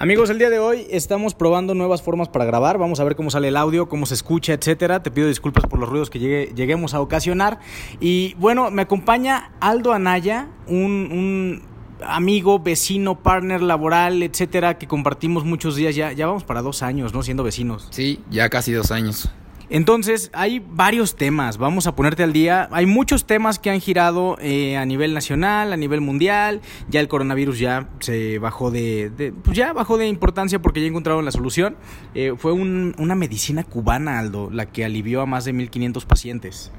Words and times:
Amigos, 0.00 0.30
el 0.30 0.38
día 0.38 0.48
de 0.48 0.60
hoy 0.60 0.86
estamos 0.90 1.34
probando 1.34 1.74
nuevas 1.74 2.02
formas 2.02 2.28
para 2.28 2.44
grabar. 2.44 2.78
Vamos 2.78 3.00
a 3.00 3.04
ver 3.04 3.16
cómo 3.16 3.30
sale 3.30 3.48
el 3.48 3.56
audio, 3.56 3.88
cómo 3.88 4.06
se 4.06 4.14
escucha, 4.14 4.52
etcétera. 4.52 5.02
Te 5.02 5.10
pido 5.10 5.26
disculpas 5.26 5.64
por 5.66 5.80
los 5.80 5.88
ruidos 5.88 6.08
que 6.08 6.20
lleguemos 6.54 6.94
a 6.94 7.00
ocasionar. 7.00 7.58
Y 7.98 8.34
bueno, 8.34 8.70
me 8.70 8.82
acompaña 8.82 9.50
Aldo 9.58 9.92
Anaya, 9.92 10.50
un, 10.68 11.08
un 11.10 11.62
amigo, 12.00 12.60
vecino, 12.60 13.20
partner 13.24 13.60
laboral, 13.60 14.22
etcétera, 14.22 14.78
que 14.78 14.86
compartimos 14.86 15.44
muchos 15.44 15.74
días. 15.74 15.96
Ya, 15.96 16.12
ya 16.12 16.28
vamos 16.28 16.44
para 16.44 16.62
dos 16.62 16.84
años, 16.84 17.12
¿no? 17.12 17.24
Siendo 17.24 17.42
vecinos. 17.42 17.88
Sí, 17.90 18.20
ya 18.30 18.48
casi 18.50 18.70
dos 18.70 18.92
años. 18.92 19.28
Entonces, 19.70 20.30
hay 20.32 20.60
varios 20.60 21.16
temas, 21.16 21.58
vamos 21.58 21.86
a 21.86 21.94
ponerte 21.94 22.22
al 22.22 22.32
día. 22.32 22.68
Hay 22.72 22.86
muchos 22.86 23.26
temas 23.26 23.58
que 23.58 23.70
han 23.70 23.80
girado 23.80 24.36
eh, 24.40 24.76
a 24.76 24.86
nivel 24.86 25.12
nacional, 25.12 25.72
a 25.72 25.76
nivel 25.76 26.00
mundial. 26.00 26.60
Ya 26.88 27.00
el 27.00 27.08
coronavirus 27.08 27.58
ya 27.58 27.88
se 28.00 28.38
bajó 28.38 28.70
de, 28.70 29.32
pues 29.42 29.56
ya 29.56 29.72
bajó 29.72 29.98
de 29.98 30.08
importancia 30.08 30.60
porque 30.60 30.80
ya 30.80 30.86
encontraron 30.86 31.24
la 31.24 31.32
solución. 31.32 31.76
Eh, 32.14 32.34
fue 32.36 32.52
una 32.52 33.14
medicina 33.14 33.64
cubana, 33.64 34.18
Aldo, 34.18 34.50
la 34.50 34.66
que 34.66 34.84
alivió 34.84 35.20
a 35.20 35.26
más 35.26 35.44
de 35.44 35.52
1.500 35.52 36.04
pacientes. 36.06 36.72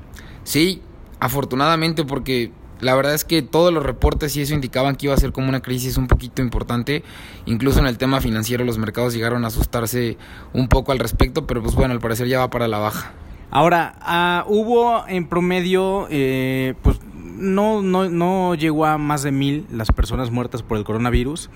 Sí, 0.44 0.81
afortunadamente 1.20 2.06
porque 2.06 2.52
la 2.82 2.96
verdad 2.96 3.14
es 3.14 3.26
que 3.26 3.42
todos 3.42 3.74
los 3.74 3.84
reportes 3.84 4.36
y 4.38 4.42
eso 4.42 4.54
indicaban 4.54 4.96
que 4.96 5.08
iba 5.08 5.16
a 5.16 5.18
ser 5.18 5.32
como 5.32 5.50
una 5.50 5.62
crisis 5.62 5.98
un 5.98 6.08
poquito 6.08 6.42
importante. 6.42 7.04
Incluso 7.46 7.80
en 7.80 7.88
el 7.88 7.98
tema 7.98 8.22
financiero 8.22 8.64
los 8.64 8.78
mercados 8.78 9.14
llegaron 9.14 9.44
a 9.44 9.48
asustarse 9.48 10.18
un 10.54 10.68
poco 10.68 10.92
al 10.92 11.00
respecto, 11.00 11.46
pero 11.46 11.62
pues 11.62 11.76
bueno, 11.76 11.94
al 11.94 12.00
parecer 12.00 12.28
ya 12.28 12.40
va 12.40 12.50
para 12.50 12.68
la 12.68 12.80
baja. 12.80 13.12
Ahora, 13.52 13.96
ah, 14.02 14.46
hubo 14.48 15.08
en 15.08 15.28
promedio, 15.28 16.08
eh, 16.10 16.76
pues 16.84 17.00
no, 17.14 17.82
no, 17.82 18.10
no 18.10 18.56
llegó 18.56 18.86
a 18.86 18.98
más 18.98 19.23
de 19.23 19.32
mil 19.32 19.66
las 19.72 19.92
personas 19.92 20.30
muertas 20.30 20.62
por 20.62 20.78
el 20.78 20.84
coronavirus 20.84 21.50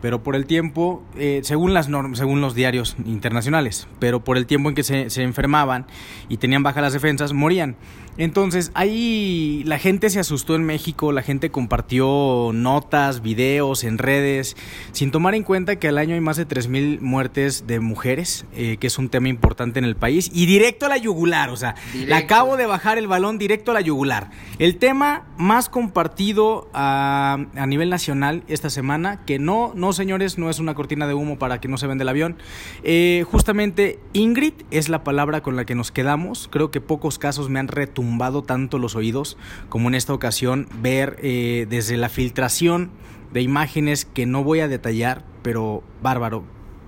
pero 0.00 0.22
por 0.22 0.34
el 0.34 0.46
tiempo, 0.46 1.02
eh, 1.16 1.40
según 1.42 1.74
las 1.74 1.88
normas, 1.88 2.18
según 2.18 2.40
los 2.40 2.54
diarios 2.54 2.96
internacionales, 3.04 3.86
pero 3.98 4.24
por 4.24 4.36
el 4.36 4.46
tiempo 4.46 4.68
en 4.68 4.74
que 4.74 4.82
se, 4.82 5.10
se, 5.10 5.22
enfermaban 5.22 5.86
y 6.28 6.38
tenían 6.38 6.62
bajas 6.62 6.82
las 6.82 6.92
defensas, 6.92 7.32
morían. 7.32 7.76
Entonces, 8.20 8.70
ahí 8.74 9.62
la 9.64 9.78
gente 9.78 10.10
se 10.10 10.20
asustó 10.20 10.54
en 10.54 10.62
México, 10.62 11.10
la 11.10 11.22
gente 11.22 11.50
compartió 11.50 12.50
notas, 12.52 13.22
videos 13.22 13.82
en 13.82 13.96
redes, 13.96 14.58
sin 14.92 15.10
tomar 15.10 15.34
en 15.34 15.42
cuenta 15.42 15.76
que 15.76 15.88
al 15.88 15.96
año 15.96 16.14
hay 16.14 16.20
más 16.20 16.36
de 16.36 16.46
3.000 16.46 17.00
muertes 17.00 17.66
de 17.66 17.80
mujeres, 17.80 18.44
eh, 18.54 18.76
que 18.78 18.88
es 18.88 18.98
un 18.98 19.08
tema 19.08 19.30
importante 19.30 19.78
en 19.78 19.86
el 19.86 19.96
país, 19.96 20.30
y 20.34 20.44
directo 20.44 20.84
a 20.84 20.90
la 20.90 20.98
yugular, 20.98 21.48
o 21.48 21.56
sea, 21.56 21.76
le 21.94 22.14
acabo 22.14 22.58
de 22.58 22.66
bajar 22.66 22.98
el 22.98 23.06
balón 23.06 23.38
directo 23.38 23.70
a 23.70 23.74
la 23.74 23.80
yugular. 23.80 24.28
El 24.58 24.76
tema 24.76 25.24
más 25.38 25.70
compartido 25.70 26.68
a, 26.74 27.38
a 27.56 27.66
nivel 27.66 27.88
nacional 27.88 28.42
esta 28.48 28.68
semana, 28.68 29.24
que 29.24 29.38
no, 29.38 29.72
no 29.74 29.94
señores, 29.94 30.36
no 30.36 30.50
es 30.50 30.58
una 30.58 30.74
cortina 30.74 31.06
de 31.06 31.14
humo 31.14 31.38
para 31.38 31.58
que 31.58 31.68
no 31.68 31.78
se 31.78 31.86
venda 31.86 32.02
el 32.02 32.10
avión. 32.10 32.36
Eh, 32.82 33.24
justamente 33.30 33.98
Ingrid 34.12 34.52
es 34.70 34.90
la 34.90 35.04
palabra 35.04 35.40
con 35.40 35.56
la 35.56 35.64
que 35.64 35.74
nos 35.74 35.90
quedamos. 35.90 36.50
Creo 36.52 36.70
que 36.70 36.82
pocos 36.82 37.18
casos 37.18 37.48
me 37.48 37.60
han 37.60 37.68
retumbado 37.68 38.09
tanto 38.46 38.78
los 38.78 38.96
oídos 38.96 39.36
como 39.68 39.88
en 39.88 39.94
esta 39.94 40.12
ocasión 40.12 40.68
ver 40.80 41.16
eh, 41.22 41.66
desde 41.68 41.96
la 41.96 42.08
filtración 42.08 42.90
de 43.32 43.42
imágenes 43.42 44.04
que 44.04 44.26
no 44.26 44.42
voy 44.44 44.60
a 44.60 44.68
detallar, 44.68 45.24
pero 45.42 45.82
bárbaro. 46.02 46.44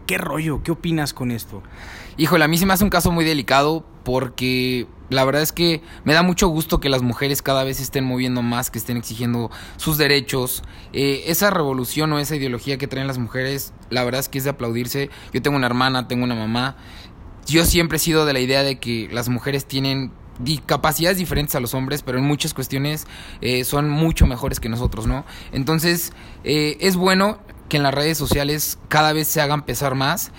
¿Qué 0.06 0.19
rollo? 0.19 0.62
¿Qué 0.62 0.73
opinas 0.73 1.12
con 1.12 1.31
esto? 1.31 1.62
Híjole, 2.17 2.45
a 2.45 2.48
mí 2.48 2.59
se 2.59 2.67
me 2.67 2.73
hace 2.73 2.84
un 2.84 2.91
caso 2.91 3.12
muy 3.12 3.25
delicado 3.25 3.87
porque 4.05 4.87
la 5.11 5.25
verdad 5.25 5.43
es 5.43 5.53
que 5.53 5.81
me 6.05 6.12
da 6.12 6.23
mucho 6.23 6.48
gusto 6.48 6.81
que 6.81 6.89
las 6.89 7.03
mujeres 7.03 7.41
cada 7.41 7.65
vez 7.65 7.81
estén 7.81 8.05
moviendo 8.05 8.43
más, 8.43 8.70
que 8.70 8.78
estén 8.78 8.97
exigiendo 8.97 9.50
sus 9.77 9.98
derechos. 9.98 10.62
Eh, 10.93 11.25
esa 11.27 11.50
revolución 11.50 12.12
o 12.12 12.19
esa 12.19 12.37
ideología 12.37 12.78
que 12.78 12.89
traen 12.89 13.06
las 13.06 13.19
mujeres, 13.19 13.73
la 13.91 14.05
verdad 14.05 14.20
es 14.20 14.28
que 14.28 14.39
es 14.39 14.45
de 14.45 14.50
aplaudirse. 14.50 15.11
Yo 15.33 15.41
tengo 15.41 15.56
una 15.56 15.67
hermana, 15.67 16.09
tengo 16.09 16.25
una 16.25 16.34
mamá. 16.34 16.77
Yo 17.47 17.65
siempre 17.65 17.97
he 17.97 18.00
sido 18.00 18.27
de 18.27 18.33
la 18.33 18.41
idea 18.41 18.62
de 18.62 18.78
que 18.78 19.09
las 19.12 19.28
mujeres 19.28 19.67
tienen 19.67 20.12
capacidades 20.66 21.19
diferentes 21.19 21.55
a 21.55 21.61
los 21.61 21.75
hombres, 21.75 22.03
pero 22.03 22.19
en 22.19 22.25
muchas 22.25 22.54
cuestiones 22.54 23.06
eh, 23.41 23.65
son 23.65 23.91
mucho 23.91 24.26
mejores 24.26 24.60
que 24.60 24.69
nosotros, 24.69 25.06
¿no? 25.06 25.25
Entonces, 25.53 26.12
eh, 26.44 26.76
es 26.81 26.97
bueno 26.97 27.38
que 27.69 27.76
en 27.78 27.82
las 27.82 27.94
redes 27.94 28.19
sociales 28.19 28.78
cada 28.88 29.12
vez 29.12 29.28
se 29.28 29.41
hagan 29.41 29.62
pesar 29.65 29.94
más 29.94 30.32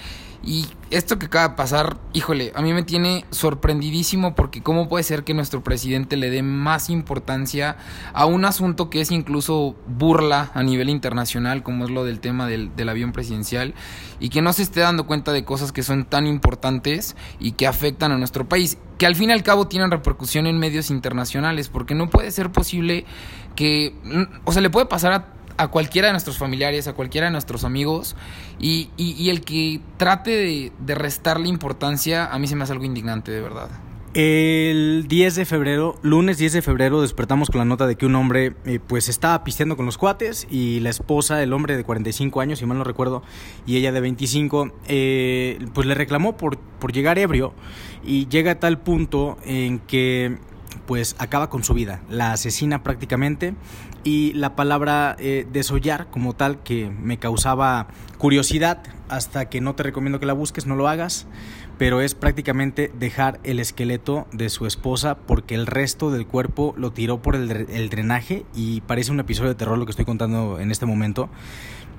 y 0.46 0.66
esto 0.92 1.18
que 1.18 1.28
acaba 1.28 1.50
de 1.50 1.56
pasar, 1.56 1.98
híjole, 2.12 2.52
a 2.54 2.62
mí 2.62 2.74
me 2.74 2.84
tiene 2.84 3.24
sorprendidísimo 3.32 4.36
porque 4.36 4.62
cómo 4.62 4.90
puede 4.90 5.06
ser 5.06 5.24
que 5.24 5.34
nuestro 5.34 5.64
presidente 5.64 6.18
le 6.18 6.30
dé 6.30 6.44
más 6.44 6.90
importancia 6.90 7.78
a 8.14 8.26
un 8.26 8.44
asunto 8.44 8.90
que 8.90 9.00
es 9.00 9.10
incluso 9.10 9.78
burla 9.88 10.52
a 10.54 10.62
nivel 10.62 10.90
internacional, 10.90 11.64
como 11.64 11.86
es 11.86 11.92
lo 11.92 12.04
del 12.04 12.20
tema 12.20 12.46
del, 12.46 12.90
avión 12.90 13.14
presidencial, 13.14 13.74
y 14.20 14.28
que 14.28 14.42
no 14.42 14.52
se 14.52 14.64
esté 14.64 14.82
dando 14.82 15.08
cuenta 15.08 15.32
de 15.32 15.46
cosas 15.46 15.72
que 15.72 15.82
son 15.82 16.04
tan 16.04 16.28
importantes 16.28 17.16
y 17.40 17.54
que 17.54 17.66
afectan 17.66 18.12
a 18.12 18.18
nuestro 18.18 18.50
país, 18.50 18.78
que 18.98 19.06
al 19.06 19.16
fin 19.16 19.30
y 19.30 19.34
al 19.34 19.44
cabo 19.44 19.68
tienen 19.70 19.92
repercusión 19.92 20.46
en 20.46 20.60
medios 20.60 20.92
internacionales, 20.92 21.70
porque 21.70 21.96
no 21.96 22.10
puede 22.10 22.32
ser 22.32 22.52
posible 22.52 23.06
que, 23.56 23.96
o 24.44 24.52
sea, 24.52 24.62
le 24.62 24.70
puede 24.70 24.88
pasar 24.88 25.14
a 25.14 25.28
a 25.58 25.68
cualquiera 25.70 26.08
de 26.08 26.14
nuestros 26.14 26.38
familiares, 26.38 26.88
a 26.88 26.94
cualquiera 26.94 27.28
de 27.28 27.32
nuestros 27.32 27.64
amigos, 27.64 28.16
y, 28.60 28.90
y, 28.98 29.30
el 29.30 29.42
que 29.42 29.82
trate 29.98 30.32
de, 30.32 30.72
de, 30.80 30.96
restarle 30.96 31.48
importancia, 31.48 32.26
a 32.26 32.40
mí 32.40 32.48
se 32.48 32.56
me 32.56 32.64
hace 32.64 32.74
algo 32.74 32.86
indignante, 32.86 33.32
de 33.32 33.42
verdad. 33.42 33.70
El 34.14 35.08
10 35.08 35.34
de 35.34 35.46
febrero, 35.46 35.96
lunes 36.04 36.38
10 36.38 36.54
de 36.54 36.62
febrero, 36.62 37.02
despertamos 37.02 37.50
con 37.50 37.58
la 37.58 37.66
nota 37.66 37.88
de 37.88 37.96
que 37.96 38.06
un 38.06 38.14
hombre 38.14 38.54
eh, 38.64 38.80
pues 38.86 39.10
estaba 39.10 39.44
pisteando 39.44 39.76
con 39.76 39.88
los 39.88 39.98
cuates 39.98 40.46
y 40.52 40.82
la 40.82 40.92
esposa, 40.92 41.42
el 41.42 41.52
hombre 41.52 41.76
de 41.76 41.84
45 41.84 42.40
años, 42.40 42.60
si 42.60 42.68
mal 42.68 42.78
no 42.78 42.84
recuerdo, 42.84 43.24
y 43.66 43.78
ella 43.78 43.92
de 43.92 44.02
25, 44.02 44.72
eh, 44.88 45.66
pues 45.74 45.88
le 45.88 45.96
reclamó 45.96 46.38
por, 46.38 46.60
por 46.60 46.94
llegar 46.94 47.18
ebrio 47.18 47.56
y 48.06 48.28
llega 48.28 48.52
a 48.52 48.60
tal 48.60 48.78
punto 48.78 49.40
en 49.46 49.80
que 49.80 50.38
pues 50.86 51.16
acaba 51.20 51.50
con 51.50 51.64
su 51.64 51.74
vida, 51.74 52.02
la 52.10 52.34
asesina 52.34 52.84
prácticamente 52.84 53.56
y 54.04 54.34
la 54.34 54.56
palabra 54.56 55.16
eh, 55.20 55.48
desollar 55.52 56.10
como 56.10 56.34
tal 56.34 56.62
que 56.64 56.90
me 56.90 57.18
causaba 57.18 57.88
curiosidad 58.18 58.84
hasta 59.10 59.50
que 59.50 59.62
no 59.62 59.76
te 59.76 59.84
recomiendo 59.84 60.20
que 60.20 60.26
la 60.26 60.34
busques, 60.34 60.66
no 60.66 60.76
lo 60.76 60.88
hagas, 60.88 61.28
pero 61.78 62.02
es 62.02 62.16
prácticamente 62.16 62.92
dejar 62.98 63.40
el 63.44 63.60
esqueleto 63.60 64.28
de 64.32 64.50
su 64.50 64.66
esposa 64.66 65.18
porque 65.18 65.56
el 65.56 65.68
resto 65.68 66.12
del 66.12 66.26
cuerpo 66.26 66.74
lo 66.78 66.92
tiró 66.92 67.22
por 67.22 67.36
el, 67.36 67.90
drenaje 67.90 68.46
y 68.54 68.82
parece 68.82 69.12
un 69.12 69.20
episodio 69.20 69.50
de 69.50 69.56
terror 69.56 69.78
lo 69.78 69.86
que 69.86 69.92
estoy 69.92 70.06
contando 70.06 70.60
en 70.60 70.72
este 70.72 70.86
momento. 70.86 71.30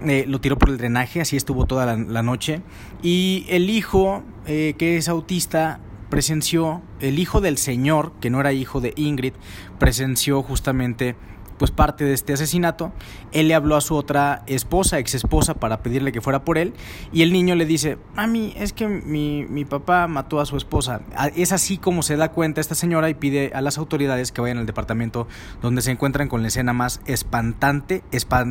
Eh, 0.04 0.24
lo 0.26 0.40
tiró 0.40 0.58
por 0.58 0.70
el 0.70 0.76
drenaje, 0.76 1.20
así 1.20 1.36
estuvo 1.36 1.66
toda 1.66 1.96
la, 1.96 2.22
noche. 2.22 2.62
Y 3.02 3.46
el 3.48 3.70
hijo, 3.70 4.22
eh, 4.46 4.74
que 4.76 4.96
es 4.96 5.08
autista, 5.08 5.80
presenció, 6.14 6.80
el 7.00 7.18
hijo 7.18 7.40
del 7.40 7.58
señor, 7.58 8.12
que 8.20 8.30
no 8.30 8.38
era 8.38 8.52
hijo 8.52 8.80
de 8.80 8.92
Ingrid, 8.94 9.32
presenció 9.80 10.44
justamente 10.44 11.16
pues 11.58 11.72
parte 11.72 12.04
de 12.04 12.14
este 12.14 12.34
asesinato, 12.34 12.92
él 13.32 13.48
le 13.48 13.54
habló 13.56 13.74
a 13.74 13.80
su 13.80 13.96
otra 13.96 14.44
esposa, 14.46 15.00
ex 15.00 15.16
esposa, 15.16 15.54
para 15.54 15.82
pedirle 15.82 16.12
que 16.12 16.20
fuera 16.20 16.44
por 16.44 16.56
él, 16.56 16.72
y 17.12 17.22
el 17.22 17.32
niño 17.32 17.56
le 17.56 17.66
dice, 17.66 17.98
mami, 18.14 18.54
es 18.56 18.72
que 18.72 18.86
mi, 18.86 19.44
mi 19.48 19.64
papá 19.64 20.06
mató 20.06 20.38
a 20.38 20.46
su 20.46 20.56
esposa. 20.56 21.00
Es 21.34 21.50
así 21.50 21.78
como 21.78 22.04
se 22.04 22.14
da 22.14 22.30
cuenta 22.30 22.60
esta 22.60 22.76
señora 22.76 23.10
y 23.10 23.14
pide 23.14 23.50
a 23.52 23.60
las 23.60 23.76
autoridades 23.76 24.30
que 24.30 24.40
vayan 24.40 24.58
al 24.58 24.66
departamento 24.66 25.26
donde 25.62 25.82
se 25.82 25.90
encuentran 25.90 26.28
con 26.28 26.42
la 26.42 26.48
escena 26.48 26.72
más 26.72 27.00
espantante, 27.06 28.04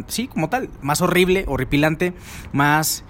sí, 0.07 0.27
como 0.27 0.49
tal, 0.49 0.69
más 0.81 0.99
horrible, 0.99 1.45
horripilante, 1.47 2.13
más, 2.51 3.05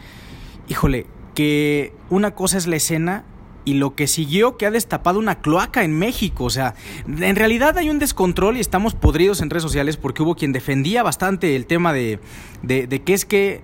híjole, 0.67 1.07
que 1.33 1.95
una 2.11 2.35
cosa 2.35 2.59
es 2.59 2.67
la 2.67 2.75
escena 2.75 3.25
y 3.65 3.75
lo 3.75 3.95
que 3.95 4.07
siguió 4.07 4.57
que 4.57 4.65
ha 4.65 4.71
destapado 4.71 5.19
una 5.19 5.41
cloaca 5.41 5.83
en 5.83 5.97
México. 5.97 6.45
O 6.45 6.49
sea, 6.49 6.75
en 7.07 7.35
realidad 7.35 7.77
hay 7.77 7.89
un 7.89 7.99
descontrol 7.99 8.57
y 8.57 8.59
estamos 8.59 8.95
podridos 8.95 9.41
en 9.41 9.49
redes 9.49 9.63
sociales 9.63 9.97
porque 9.97 10.23
hubo 10.23 10.35
quien 10.35 10.53
defendía 10.53 11.03
bastante 11.03 11.55
el 11.55 11.65
tema 11.65 11.93
de, 11.93 12.19
de, 12.61 12.87
de 12.87 13.01
que 13.01 13.13
es 13.13 13.25
que 13.25 13.61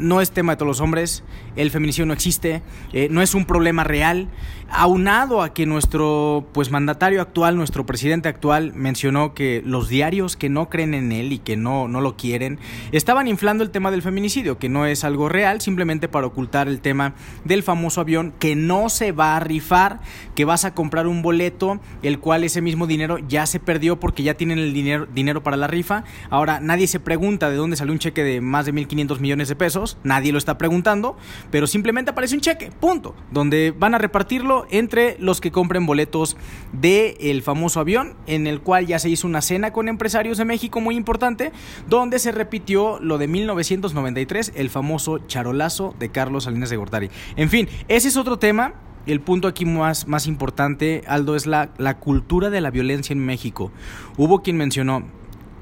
no 0.00 0.20
es 0.20 0.32
tema 0.32 0.52
de 0.52 0.56
todos 0.56 0.68
los 0.68 0.80
hombres, 0.80 1.22
el 1.56 1.70
feminicidio 1.70 2.06
no 2.06 2.12
existe, 2.12 2.62
eh, 2.92 3.08
no 3.10 3.22
es 3.22 3.34
un 3.34 3.44
problema 3.44 3.84
real, 3.84 4.28
aunado 4.70 5.42
a 5.42 5.52
que 5.52 5.66
nuestro 5.66 6.46
pues 6.52 6.70
mandatario 6.70 7.20
actual, 7.20 7.56
nuestro 7.56 7.86
presidente 7.86 8.28
actual 8.28 8.72
mencionó 8.74 9.34
que 9.34 9.62
los 9.64 9.88
diarios 9.88 10.36
que 10.36 10.48
no 10.48 10.68
creen 10.68 10.94
en 10.94 11.12
él 11.12 11.32
y 11.32 11.38
que 11.38 11.56
no, 11.56 11.88
no 11.88 12.00
lo 12.00 12.16
quieren, 12.16 12.58
estaban 12.92 13.26
inflando 13.26 13.64
el 13.64 13.70
tema 13.70 13.90
del 13.90 14.02
feminicidio, 14.02 14.58
que 14.58 14.68
no 14.68 14.86
es 14.86 15.04
algo 15.04 15.28
real, 15.28 15.60
simplemente 15.60 16.08
para 16.08 16.26
ocultar 16.26 16.68
el 16.68 16.80
tema 16.80 17.14
del 17.44 17.62
famoso 17.62 18.00
avión 18.00 18.32
que 18.38 18.54
no 18.56 18.88
se 18.88 19.12
va 19.12 19.36
a 19.36 19.40
rifar, 19.40 20.00
que 20.34 20.44
vas 20.44 20.64
a 20.64 20.74
comprar 20.74 21.06
un 21.06 21.22
boleto, 21.22 21.80
el 22.02 22.18
cual 22.18 22.44
ese 22.44 22.60
mismo 22.60 22.86
dinero 22.86 23.18
ya 23.18 23.46
se 23.46 23.60
perdió 23.60 23.98
porque 23.98 24.22
ya 24.22 24.34
tienen 24.34 24.58
el 24.58 24.72
dinero, 24.72 25.06
dinero 25.06 25.42
para 25.42 25.56
la 25.56 25.66
rifa. 25.66 26.04
Ahora 26.30 26.60
nadie 26.60 26.86
se 26.86 27.00
pregunta 27.00 27.50
de 27.50 27.56
dónde 27.56 27.76
salió 27.76 27.92
un 27.92 27.98
cheque 27.98 28.22
de 28.22 28.40
más 28.40 28.66
de 28.66 28.72
1.500 28.72 29.18
millones 29.18 29.48
de 29.48 29.56
pesos 29.56 29.89
nadie 30.04 30.32
lo 30.32 30.38
está 30.38 30.58
preguntando, 30.58 31.16
pero 31.50 31.66
simplemente 31.66 32.10
aparece 32.10 32.34
un 32.34 32.40
cheque, 32.40 32.70
punto, 32.80 33.14
donde 33.30 33.72
van 33.76 33.94
a 33.94 33.98
repartirlo 33.98 34.66
entre 34.70 35.16
los 35.18 35.40
que 35.40 35.50
compren 35.50 35.86
boletos 35.86 36.36
del 36.72 37.16
el 37.20 37.42
famoso 37.42 37.80
avión, 37.80 38.14
en 38.26 38.46
el 38.46 38.60
cual 38.60 38.86
ya 38.86 38.98
se 38.98 39.08
hizo 39.08 39.26
una 39.26 39.42
cena 39.42 39.72
con 39.72 39.88
empresarios 39.88 40.38
de 40.38 40.44
México 40.44 40.80
muy 40.80 40.96
importante, 40.96 41.52
donde 41.88 42.18
se 42.18 42.32
repitió 42.32 42.98
lo 43.00 43.18
de 43.18 43.28
1993, 43.28 44.52
el 44.56 44.70
famoso 44.70 45.18
charolazo 45.26 45.94
de 45.98 46.10
Carlos 46.10 46.44
Salinas 46.44 46.70
de 46.70 46.76
Gortari. 46.76 47.10
En 47.36 47.48
fin, 47.48 47.68
ese 47.88 48.08
es 48.08 48.16
otro 48.16 48.38
tema 48.38 48.74
el 49.06 49.20
punto 49.20 49.48
aquí 49.48 49.64
más, 49.64 50.06
más 50.06 50.26
importante, 50.26 51.02
Aldo, 51.06 51.36
es 51.36 51.46
la, 51.46 51.70
la, 51.78 51.98
cultura 51.98 52.50
de 52.50 52.60
la 52.60 52.70
violencia 52.70 53.12
en 53.12 53.24
México. 53.24 53.72
Hubo 54.16 54.42
quien 54.42 54.56
mencionó, 54.56 55.04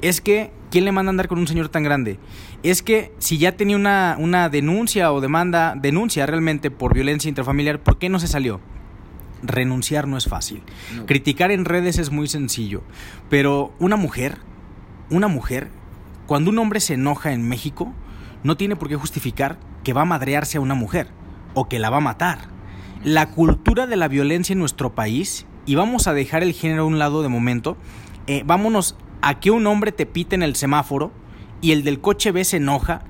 es 0.03 0.21
que, 0.21 0.53
¿quién 0.71 0.85
le 0.85 0.93
manda 0.93 1.11
a 1.11 1.13
andar 1.13 1.29
con 1.29 1.39
un 1.39 1.47
señor 1.47 1.69
tan 1.69 1.83
grande? 1.83 2.19
Es 2.63 2.83
que 2.83 3.13
si 3.19 3.39
ya 3.39 3.57
tenía 3.57 3.77
una, 3.77 4.17
una 4.19 4.49
denuncia 4.49 5.13
o 5.13 5.21
demanda, 5.21 5.75
denuncia 5.77 6.27
realmente 6.27 6.71
por 6.71 6.95
violencia 6.95 7.29
intrafamiliar, 7.29 7.81
¿por 7.81 7.99
qué 7.99 8.09
no 8.09 8.19
se 8.19 8.29
salió? 8.29 8.61
Renunciar 9.43 10.09
no 10.09 10.17
es 10.17 10.27
fácil. 10.27 10.63
No. 10.95 11.07
Criticar 11.07 11.51
en 11.51 11.65
redes 11.65 11.99
es 11.99 12.11
muy 12.11 12.29
sencillo. 12.29 12.83
Pero 13.29 13.73
una 13.79 13.97
mujer, 13.97 14.39
una 15.11 15.29
mujer, 15.29 15.69
cuando 16.27 16.51
un 16.51 16.59
hombre 16.59 16.81
se 16.81 16.95
enoja 16.95 17.33
en 17.33 17.49
México, 17.49 17.93
no 18.43 18.57
tiene 18.57 18.77
por 18.77 18.89
qué 18.89 18.97
justificar 18.97 19.59
que 19.85 19.93
va 19.93 20.03
a 20.03 20.07
madrearse 20.07 20.59
a 20.59 20.61
una 20.61 20.75
mujer 20.75 21.09
o 21.55 21.69
que 21.69 21.79
la 21.79 21.91
va 21.91 21.99
a 21.99 22.01
matar 22.01 22.59
la 23.05 23.31
cultura 23.31 23.87
de 23.87 23.97
la 23.97 24.09
violencia 24.09 24.53
en 24.53 24.59
nuestro 24.59 24.95
país, 24.95 25.47
y 25.67 25.75
vamos 25.75 26.07
a 26.07 26.15
dejar 26.15 26.43
el 26.43 26.53
género 26.53 26.83
a 26.83 26.87
un 26.87 26.99
lado 26.99 27.23
de 27.23 27.29
momento, 27.29 27.77
eh, 28.27 28.43
vámonos 28.45 28.97
a 29.23 29.41
que 29.41 29.51
un 29.51 29.67
hombre 29.67 29.93
te 29.93 30.07
pite 30.07 30.35
en 30.35 30.43
el 30.43 30.57
semáforo 30.57 31.13
y 31.61 31.73
el 31.73 31.85
del 31.85 32.01
coche 32.01 32.33
B 32.33 32.45
se 32.45 32.59
enoja, 32.59 33.03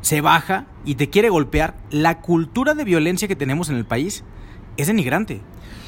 se 0.00 0.20
baja 0.20 0.66
y 0.84 0.94
te 0.94 1.10
quiere 1.10 1.28
golpear, 1.28 1.76
la 1.90 2.20
cultura 2.20 2.74
de 2.74 2.84
violencia 2.84 3.28
que 3.28 3.36
tenemos 3.36 3.68
en 3.68 3.76
el 3.76 3.84
país 3.84 4.24
es 4.76 4.86
denigrante. 4.86 5.40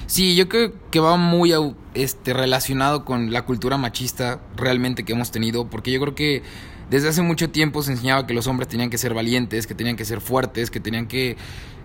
Sí, 0.07 0.35
yo 0.35 0.49
creo 0.49 0.73
que 0.91 1.01
va 1.01 1.17
muy 1.17 1.53
este, 1.95 2.33
relacionado 2.33 3.05
con 3.05 3.31
la 3.31 3.45
cultura 3.45 3.77
machista 3.77 4.41
realmente 4.57 5.05
que 5.05 5.13
hemos 5.13 5.31
tenido, 5.31 5.69
porque 5.69 5.93
yo 5.93 6.01
creo 6.01 6.15
que 6.15 6.43
desde 6.91 7.09
hace 7.09 7.23
mucho 7.23 7.51
tiempo 7.51 7.83
se 7.83 7.93
enseñaba 7.93 8.27
que 8.27 8.35
los 8.35 8.47
hombres 8.47 8.69
tenían 8.69 8.91
que 8.91 8.99
ser 8.99 9.15
valientes, 9.15 9.67
que 9.67 9.75
tenían 9.75 9.97
que 9.97 10.05
ser 10.05 10.21
fuertes, 10.21 10.71
que 10.71 10.81
tenían 10.81 11.07
que 11.07 11.37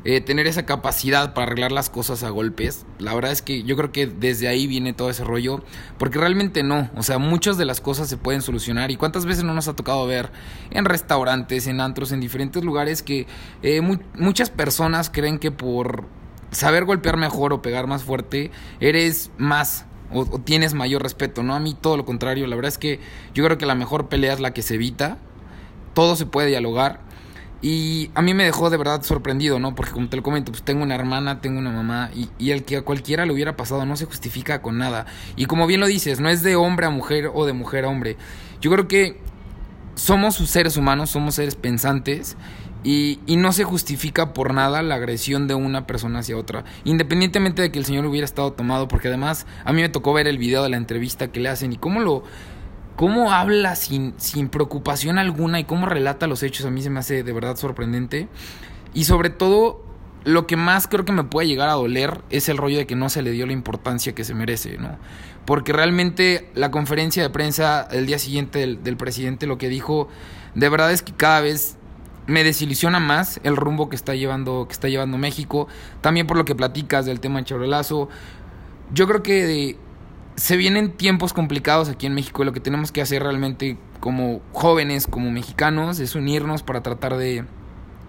eh, 0.06 0.20
tener 0.20 0.48
esa 0.48 0.66
capacidad 0.66 1.34
para 1.34 1.48
arreglar 1.48 1.72
las 1.72 1.90
cosas 1.90 2.24
a 2.24 2.30
golpes. 2.30 2.86
La 3.00 3.14
verdad 3.14 3.32
es 3.32 3.42
que 3.42 3.64
yo 3.64 3.78
creo 3.78 3.92
que 3.92 4.08
desde 4.08 4.48
ahí 4.50 4.68
viene 4.68 4.94
todo 4.94 5.10
ese 5.10 5.24
rollo, 5.24 5.64
porque 5.98 6.20
realmente 6.20 6.62
no, 6.62 6.90
o 6.96 7.04
sea, 7.04 7.20
muchas 7.20 7.58
de 7.58 7.66
las 7.66 7.80
cosas 7.80 8.10
se 8.10 8.18
pueden 8.18 8.42
solucionar 8.42 8.92
y 8.92 8.98
cuántas 8.98 9.26
veces 9.26 9.44
no 9.44 9.54
nos 9.54 9.68
ha 9.70 9.76
tocado 9.76 10.06
ver 10.06 10.32
en 10.72 10.86
restaurantes, 10.86 11.68
en 11.68 11.80
antros, 11.80 12.12
en 12.12 12.20
diferentes 12.20 12.64
lugares 12.64 13.02
que 13.02 13.28
eh, 13.62 13.82
mu 13.82 13.98
muchas 14.16 14.50
personas 14.50 15.10
creen 15.10 15.40
que 15.40 15.52
por 15.52 16.06
saber 16.52 16.86
golpear 16.86 17.18
mejor 17.18 17.54
o 17.54 17.62
pegar 17.62 17.88
más 17.88 18.04
fuerte 18.04 18.52
eres 18.80 19.32
más 19.38 19.86
o, 20.14 20.26
tienes 20.40 20.74
mayor 20.74 21.04
respeto, 21.04 21.44
¿no? 21.44 21.56
A 21.56 21.60
mí 21.60 21.76
todo 21.80 21.98
lo 21.98 22.06
contrario, 22.06 22.48
la 22.48 22.56
verdad 22.56 22.70
es 22.70 22.78
que 22.78 23.00
yo 23.34 23.44
creo 23.44 23.58
que 23.58 23.66
la 23.66 23.76
mejor 23.76 24.10
pelea 24.10 24.34
es 24.34 24.40
la 24.40 24.54
que 24.54 24.62
se 24.62 24.76
evita, 24.76 25.18
todo 25.94 26.16
se 26.16 26.26
puede 26.26 26.48
dialogar 26.48 27.02
y 27.62 28.12
a 28.14 28.22
mí 28.22 28.34
me 28.34 28.44
dejó 28.44 28.70
de 28.70 28.76
verdad 28.76 29.04
sorprendido, 29.04 29.58
¿no? 29.58 29.74
Porque 29.74 29.92
como 29.92 30.10
te 30.10 30.18
lo 30.18 30.24
comento, 30.24 30.52
pues 30.52 30.64
tengo 30.64 30.84
una 30.84 30.96
hermana, 30.96 31.40
tengo 31.40 31.60
una 31.60 31.72
mamá 31.72 32.10
y, 32.14 32.30
y 32.38 32.52
el 32.52 32.66
que 32.66 32.78
a 32.78 32.82
cualquiera 32.82 33.26
le 33.26 33.32
hubiera 33.32 33.56
pasado 33.56 33.86
no 33.86 33.96
se 33.96 34.06
justifica 34.06 34.62
con 34.62 34.78
nada. 34.78 35.06
Y 35.38 35.46
como 35.46 35.66
bien 35.66 35.80
lo 35.80 35.88
dices, 35.88 36.20
no 36.20 36.28
es 36.30 36.44
de 36.44 36.58
hombre 36.58 36.88
a 36.88 36.90
mujer 36.90 37.32
o 37.34 37.46
de 37.46 37.54
mujer 37.54 37.86
a 37.86 37.90
hombre. 37.90 38.18
Yo 38.60 38.70
creo 38.70 38.90
que 38.90 39.22
somos 39.96 40.36
seres 40.36 40.78
humanos, 40.78 41.12
somos 41.12 41.36
seres 41.36 41.56
pensantes 41.56 42.36
y, 42.84 43.20
y, 43.26 43.38
no 43.38 43.54
se 43.54 43.64
justifica 43.64 44.34
por 44.34 44.54
nada 44.54 44.82
la 44.82 44.96
agresión 44.96 45.48
de 45.48 45.56
una 45.56 45.88
persona 45.88 46.20
hacia 46.20 46.38
otra. 46.38 46.66
Independientemente 46.84 47.62
de 47.62 47.72
que 47.72 47.80
el 47.80 47.86
señor 47.86 48.06
hubiera 48.06 48.26
estado 48.26 48.54
tomado, 48.54 48.88
porque 48.88 49.08
además 49.08 49.48
a 49.64 49.72
mí 49.72 49.82
me 49.82 49.90
tocó 49.90 50.14
ver 50.14 50.28
el 50.28 50.38
video 50.38 50.64
de 50.64 50.70
la 50.70 50.78
entrevista 50.78 51.32
que 51.32 51.40
le 51.40 51.50
hacen 51.50 51.74
y 51.74 51.78
cómo 51.78 52.00
lo... 52.00 52.24
Cómo 52.96 53.32
habla 53.32 53.76
sin, 53.76 54.14
sin 54.18 54.50
preocupación 54.50 55.18
alguna 55.18 55.60
y 55.60 55.64
cómo 55.64 55.88
relata 55.88 56.28
los 56.28 56.44
hechos 56.44 56.68
a 56.68 56.70
mí 56.70 56.84
se 56.84 56.92
me 56.92 57.00
hace 57.00 57.24
de 57.24 57.34
verdad 57.34 57.56
sorprendente. 57.56 58.28
Y 58.94 59.06
sobre 59.06 59.32
todo, 59.32 59.84
lo 60.26 60.48
que 60.48 60.56
más 60.56 60.88
creo 60.88 61.06
que 61.06 61.12
me 61.12 61.24
puede 61.24 61.48
llegar 61.48 61.70
a 61.70 61.74
doler 61.74 62.22
es 62.30 62.50
el 62.50 62.58
rollo 62.58 62.78
de 62.78 62.88
que 62.88 62.96
no 62.96 63.10
se 63.10 63.22
le 63.22 63.32
dio 63.32 63.46
la 63.46 63.54
importancia 63.54 64.14
que 64.16 64.24
se 64.24 64.34
merece, 64.34 64.78
¿no? 64.78 64.98
Porque 65.46 65.74
realmente 65.74 66.50
la 66.54 66.72
conferencia 66.72 67.24
de 67.24 67.30
prensa 67.30 67.88
el 67.92 68.06
día 68.06 68.20
siguiente 68.20 68.60
del, 68.60 68.84
del 68.84 68.96
presidente 68.96 69.48
lo 69.48 69.58
que 69.58 69.68
dijo, 69.70 70.08
de 70.56 70.70
verdad 70.70 70.92
es 70.92 71.02
que 71.02 71.14
cada 71.14 71.42
vez 71.42 71.78
me 72.28 72.44
desilusiona 72.44 73.00
más 73.00 73.40
el 73.44 73.56
rumbo 73.56 73.90
que 73.90 73.96
está 73.96 74.16
llevando 74.16 74.66
que 74.68 74.74
está 74.74 74.88
llevando 74.88 75.18
México. 75.18 75.68
También 76.02 76.28
por 76.28 76.38
lo 76.38 76.46
que 76.46 76.56
platicas 76.56 77.06
del 77.06 77.20
tema 77.20 77.44
Chorolazo 77.44 78.10
yo 78.94 79.08
creo 79.08 79.24
que 79.24 79.46
de, 79.46 79.78
se 80.36 80.58
vienen 80.58 80.92
tiempos 80.92 81.34
complicados 81.34 81.90
aquí 81.90 82.06
en 82.06 82.14
México. 82.14 82.44
Y 82.44 82.46
lo 82.46 82.54
que 82.54 82.60
tenemos 82.60 82.92
que 82.92 83.02
hacer 83.02 83.24
realmente 83.24 83.78
como 84.00 84.42
jóvenes 84.52 85.08
como 85.08 85.32
mexicanos 85.32 86.00
es 86.00 86.16
unirnos 86.16 86.64
para 86.64 86.82
tratar 86.82 87.18
de 87.18 87.46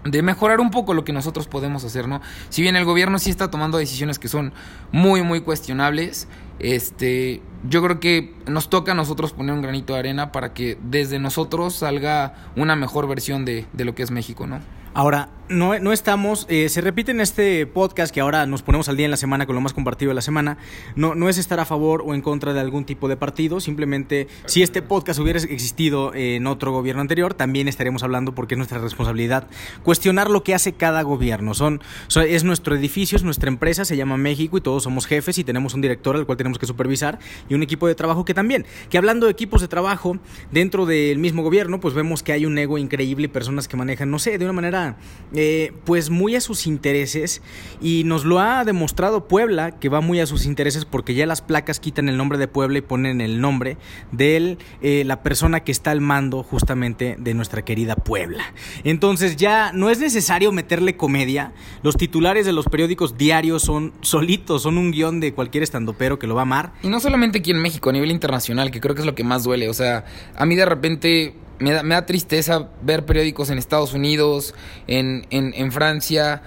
de 0.05 0.21
mejorar 0.21 0.59
un 0.59 0.69
poco 0.69 0.93
lo 0.93 1.03
que 1.03 1.11
nosotros 1.13 1.47
podemos 1.47 1.83
hacer, 1.83 2.07
¿no? 2.07 2.21
Si 2.49 2.61
bien 2.61 2.75
el 2.75 2.85
gobierno 2.85 3.17
sí 3.17 3.31
está 3.31 3.49
tomando 3.49 3.79
decisiones 3.79 4.19
que 4.19 4.27
son 4.27 4.53
muy, 4.91 5.23
muy 5.23 5.41
cuestionables, 5.41 6.27
este, 6.59 7.41
yo 7.69 7.83
creo 7.83 7.99
que 7.99 8.33
nos 8.47 8.69
toca 8.69 8.93
a 8.93 8.95
nosotros 8.95 9.33
poner 9.33 9.53
un 9.53 9.61
granito 9.61 9.93
de 9.93 9.99
arena 9.99 10.31
para 10.31 10.53
que 10.53 10.77
desde 10.81 11.19
nosotros 11.19 11.75
salga 11.75 12.33
una 12.55 12.75
mejor 12.75 13.07
versión 13.07 13.45
de, 13.45 13.65
de 13.73 13.85
lo 13.85 13.95
que 13.95 14.03
es 14.03 14.11
México, 14.11 14.47
¿no? 14.47 14.59
Ahora, 14.93 15.29
no, 15.49 15.77
no 15.79 15.93
estamos, 15.93 16.45
eh, 16.49 16.69
se 16.69 16.81
repite 16.81 17.11
en 17.11 17.21
este 17.21 17.67
podcast 17.67 18.13
que 18.13 18.21
ahora 18.21 18.45
nos 18.45 18.63
ponemos 18.63 18.89
al 18.89 18.97
día 18.97 19.05
en 19.05 19.11
la 19.11 19.17
semana 19.17 19.45
con 19.45 19.55
lo 19.55 19.61
más 19.61 19.73
compartido 19.73 20.09
de 20.09 20.15
la 20.15 20.21
semana, 20.21 20.57
no, 20.95 21.13
no 21.13 21.29
es 21.29 21.37
estar 21.37 21.59
a 21.59 21.65
favor 21.65 22.03
o 22.05 22.13
en 22.13 22.21
contra 22.21 22.53
de 22.53 22.59
algún 22.59 22.85
tipo 22.85 23.07
de 23.07 23.17
partido, 23.17 23.59
simplemente 23.59 24.27
si 24.45 24.63
este 24.63 24.81
podcast 24.81 25.19
hubiera 25.19 25.39
existido 25.39 26.13
en 26.15 26.47
otro 26.47 26.71
gobierno 26.71 27.01
anterior, 27.01 27.33
también 27.33 27.67
estaremos 27.67 28.03
hablando 28.03 28.33
porque 28.33 28.55
es 28.55 28.57
nuestra 28.57 28.79
responsabilidad 28.79 29.47
cuestionar 29.83 30.29
lo 30.29 30.43
que 30.43 30.55
hace 30.55 30.73
cada 30.73 31.01
gobierno. 31.03 31.53
Son, 31.53 31.81
es 32.15 32.43
nuestro 32.43 32.75
edificio, 32.75 33.15
es 33.15 33.23
nuestra 33.23 33.49
empresa, 33.49 33.85
se 33.85 33.97
llama 33.97 34.17
México 34.17 34.57
y 34.57 34.61
todos 34.61 34.83
somos 34.83 35.05
jefes 35.05 35.37
y 35.37 35.43
tenemos 35.43 35.73
un 35.73 35.81
director 35.81 36.15
al 36.15 36.25
cual 36.25 36.37
tenemos 36.37 36.57
que 36.57 36.65
supervisar 36.65 37.19
y 37.49 37.53
un 37.53 37.63
equipo 37.63 37.87
de 37.87 37.95
trabajo 37.95 38.25
que 38.25 38.33
también, 38.33 38.65
que 38.89 38.97
hablando 38.97 39.27
de 39.27 39.31
equipos 39.31 39.61
de 39.61 39.67
trabajo 39.67 40.17
dentro 40.51 40.85
del 40.85 41.19
mismo 41.19 41.43
gobierno, 41.43 41.79
pues 41.79 41.93
vemos 41.93 42.23
que 42.23 42.31
hay 42.31 42.45
un 42.45 42.57
ego 42.57 42.77
increíble 42.77 43.29
personas 43.29 43.67
que 43.67 43.77
manejan, 43.77 44.09
no 44.09 44.19
sé, 44.19 44.37
de 44.37 44.45
una 44.45 44.53
manera 44.53 44.97
eh, 45.35 45.73
pues 45.83 46.09
muy 46.09 46.35
a 46.35 46.41
sus 46.41 46.65
intereses 46.67 47.41
y 47.81 48.03
nos 48.05 48.25
lo 48.25 48.39
ha 48.39 48.63
demostrado 48.63 49.27
Puebla, 49.27 49.77
que 49.79 49.89
va 49.89 50.01
muy 50.01 50.19
a 50.19 50.25
sus 50.25 50.45
intereses 50.45 50.85
porque 50.85 51.13
ya 51.13 51.25
las 51.25 51.41
placas 51.41 51.79
quitan 51.79 52.09
el 52.09 52.17
nombre 52.17 52.37
de 52.37 52.47
Puebla 52.47 52.77
y 52.77 52.81
ponen 52.81 53.21
el 53.21 53.41
nombre 53.41 53.77
de 54.11 54.57
eh, 54.81 55.03
la 55.05 55.23
persona 55.23 55.61
que 55.61 55.71
está 55.71 55.91
al 55.91 56.01
mando 56.01 56.43
justamente 56.43 57.15
de 57.19 57.33
nuestra 57.33 57.63
querida 57.63 57.95
Puebla. 57.95 58.43
Entonces 58.83 59.35
ya 59.35 59.71
no 59.73 59.89
es 59.89 59.99
necesario 59.99 60.51
meterle 60.51 60.95
comedia, 60.97 61.53
los 61.83 61.97
titulares 61.97 62.45
de 62.45 62.53
los 62.53 62.65
periódicos 62.65 63.17
diarios 63.17 63.63
son 63.63 63.93
solitos, 64.01 64.63
son 64.63 64.77
un 64.77 64.91
guion 64.91 65.19
de 65.19 65.33
cualquier 65.33 65.63
estandopero 65.63 66.19
que 66.19 66.27
lo 66.27 66.35
va 66.35 66.41
a 66.41 66.43
amar. 66.43 66.73
Y 66.83 66.87
no 66.87 66.99
solamente 66.99 67.39
aquí 67.39 67.51
en 67.51 67.61
México, 67.61 67.89
a 67.89 67.93
nivel 67.93 68.11
internacional, 68.11 68.71
que 68.71 68.81
creo 68.81 68.95
que 68.95 69.01
es 69.01 69.05
lo 69.05 69.15
que 69.15 69.23
más 69.23 69.43
duele, 69.43 69.69
o 69.69 69.73
sea, 69.73 70.05
a 70.35 70.45
mí 70.45 70.55
de 70.55 70.65
repente 70.65 71.35
me 71.59 71.71
da, 71.71 71.83
me 71.83 71.95
da 71.95 72.05
tristeza 72.05 72.69
ver 72.81 73.05
periódicos 73.05 73.49
en 73.49 73.57
Estados 73.57 73.93
Unidos, 73.93 74.53
en, 74.87 75.25
en, 75.29 75.53
en 75.55 75.71
Francia. 75.71 76.41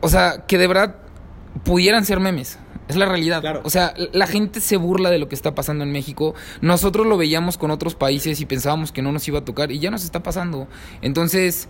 O 0.00 0.08
sea, 0.08 0.44
que 0.46 0.58
de 0.58 0.66
verdad 0.66 0.96
pudieran 1.64 2.04
ser 2.04 2.20
memes. 2.20 2.58
Es 2.88 2.96
la 2.96 3.06
realidad. 3.06 3.40
Claro. 3.40 3.62
O 3.64 3.70
sea, 3.70 3.94
la 4.12 4.26
gente 4.26 4.60
se 4.60 4.76
burla 4.76 5.10
de 5.10 5.18
lo 5.18 5.28
que 5.28 5.34
está 5.34 5.54
pasando 5.54 5.84
en 5.84 5.92
México. 5.92 6.34
Nosotros 6.60 7.06
lo 7.06 7.16
veíamos 7.16 7.56
con 7.56 7.70
otros 7.70 7.94
países 7.94 8.40
y 8.40 8.46
pensábamos 8.46 8.92
que 8.92 9.00
no 9.00 9.10
nos 9.12 9.26
iba 9.26 9.38
a 9.38 9.44
tocar 9.44 9.72
y 9.72 9.78
ya 9.78 9.90
nos 9.90 10.04
está 10.04 10.22
pasando. 10.22 10.68
Entonces, 11.00 11.68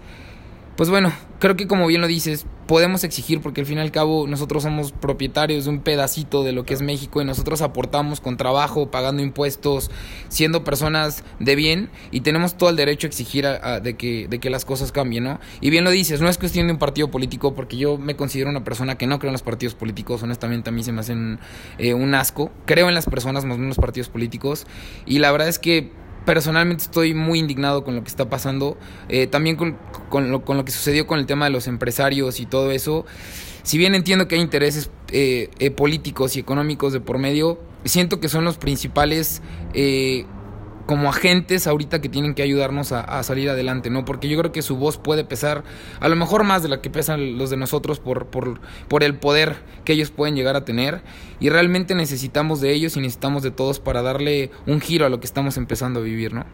pues 0.76 0.90
bueno, 0.90 1.12
creo 1.38 1.56
que 1.56 1.68
como 1.68 1.86
bien 1.86 2.00
lo 2.00 2.06
dices, 2.06 2.46
podemos 2.66 3.04
exigir 3.04 3.40
porque 3.40 3.60
al 3.60 3.66
fin 3.66 3.78
y 3.78 3.80
al 3.80 3.92
cabo 3.92 4.26
nosotros 4.26 4.62
somos 4.62 4.92
propietarios 4.92 5.64
de 5.64 5.70
un 5.70 5.80
pedacito 5.80 6.42
de 6.42 6.52
lo 6.52 6.64
que 6.64 6.74
es 6.74 6.82
México 6.82 7.20
y 7.22 7.24
nosotros 7.24 7.62
aportamos 7.62 8.20
con 8.20 8.36
trabajo, 8.36 8.90
pagando 8.90 9.22
impuestos, 9.22 9.90
siendo 10.28 10.64
personas 10.64 11.22
de 11.38 11.54
bien 11.54 11.90
y 12.10 12.20
tenemos 12.20 12.56
todo 12.56 12.70
el 12.70 12.76
derecho 12.76 13.06
a 13.06 13.08
exigir 13.08 13.46
a, 13.46 13.74
a, 13.74 13.80
de, 13.80 13.94
que, 13.94 14.26
de 14.28 14.40
que 14.40 14.50
las 14.50 14.64
cosas 14.64 14.90
cambien, 14.90 15.24
¿no? 15.24 15.40
Y 15.60 15.70
bien 15.70 15.84
lo 15.84 15.90
dices, 15.90 16.20
no 16.20 16.28
es 16.28 16.38
cuestión 16.38 16.66
de 16.66 16.72
un 16.72 16.78
partido 16.78 17.10
político 17.10 17.54
porque 17.54 17.76
yo 17.76 17.98
me 17.98 18.16
considero 18.16 18.50
una 18.50 18.64
persona 18.64 18.96
que 18.96 19.06
no 19.06 19.18
creo 19.18 19.28
en 19.28 19.34
los 19.34 19.42
partidos 19.42 19.74
políticos, 19.74 20.22
honestamente 20.22 20.70
a 20.70 20.72
mí 20.72 20.82
se 20.82 20.92
me 20.92 21.00
hacen 21.00 21.38
eh, 21.78 21.94
un 21.94 22.14
asco, 22.14 22.50
creo 22.64 22.88
en 22.88 22.94
las 22.94 23.06
personas 23.06 23.44
más 23.44 23.58
no 23.58 23.64
en 23.64 23.68
los 23.68 23.78
partidos 23.78 24.08
políticos 24.08 24.66
y 25.06 25.18
la 25.18 25.30
verdad 25.30 25.48
es 25.48 25.58
que 25.58 26.03
personalmente 26.24 26.84
estoy 26.84 27.14
muy 27.14 27.38
indignado 27.38 27.84
con 27.84 27.94
lo 27.96 28.02
que 28.02 28.08
está 28.08 28.28
pasando. 28.28 28.76
Eh, 29.08 29.26
también 29.26 29.56
con, 29.56 29.76
con, 30.08 30.30
lo, 30.30 30.44
con, 30.44 30.56
lo, 30.56 30.64
que 30.64 30.72
sucedió 30.72 31.06
con 31.06 31.18
el 31.18 31.26
tema 31.26 31.46
de 31.46 31.50
los 31.50 31.66
empresarios 31.66 32.40
y 32.40 32.46
todo 32.46 32.70
eso. 32.70 33.04
Si 33.62 33.78
bien 33.78 33.94
entiendo 33.94 34.28
que 34.28 34.34
hay 34.34 34.40
intereses 34.40 34.90
eh, 35.10 35.50
eh, 35.58 35.70
políticos 35.70 36.36
y 36.36 36.40
económicos 36.40 36.92
de 36.92 37.00
por 37.00 37.18
medio, 37.18 37.58
siento 37.84 38.20
que 38.20 38.28
son 38.28 38.44
los 38.44 38.58
principales 38.58 39.42
como 40.86 41.08
agentes 41.08 41.66
ahorita 41.66 42.00
que 42.00 42.08
tienen 42.08 42.34
que 42.34 42.42
ayudarnos 42.42 42.92
a, 42.92 43.22
salir 43.22 43.48
adelante, 43.48 43.90
¿no? 43.90 44.04
Porque 44.04 44.28
yo 44.28 44.38
creo 44.38 44.52
que 44.52 44.62
su 44.62 44.76
voz 44.76 44.98
puede 44.98 45.24
pesar, 45.24 45.64
a 46.00 46.08
lo 46.08 46.16
mejor 46.16 46.44
más 46.44 46.62
de 46.62 46.68
la 46.68 46.80
que 46.80 46.90
pesan 46.90 47.38
los 47.38 47.50
de 47.50 47.56
nosotros 47.56 48.00
por, 48.00 48.26
por, 48.26 48.60
por 48.88 49.02
el 49.02 49.14
poder 49.14 49.56
que 49.84 49.94
ellos 49.94 50.10
pueden 50.10 50.36
llegar 50.36 50.56
a 50.56 50.64
tener. 50.64 51.02
Y 51.40 51.48
realmente 51.48 51.94
necesitamos 51.94 52.60
de 52.60 52.72
ellos 52.72 52.96
y 52.96 53.00
necesitamos 53.00 53.42
de 53.42 53.50
todos 53.50 53.80
para 53.80 54.02
darle 54.02 54.50
un 54.66 54.80
giro 54.80 55.06
a 55.06 55.08
lo 55.08 55.20
que 55.20 55.26
estamos 55.26 55.56
empezando 55.56 56.00
a 56.00 56.02
vivir, 56.02 56.34
¿no? 56.34 56.44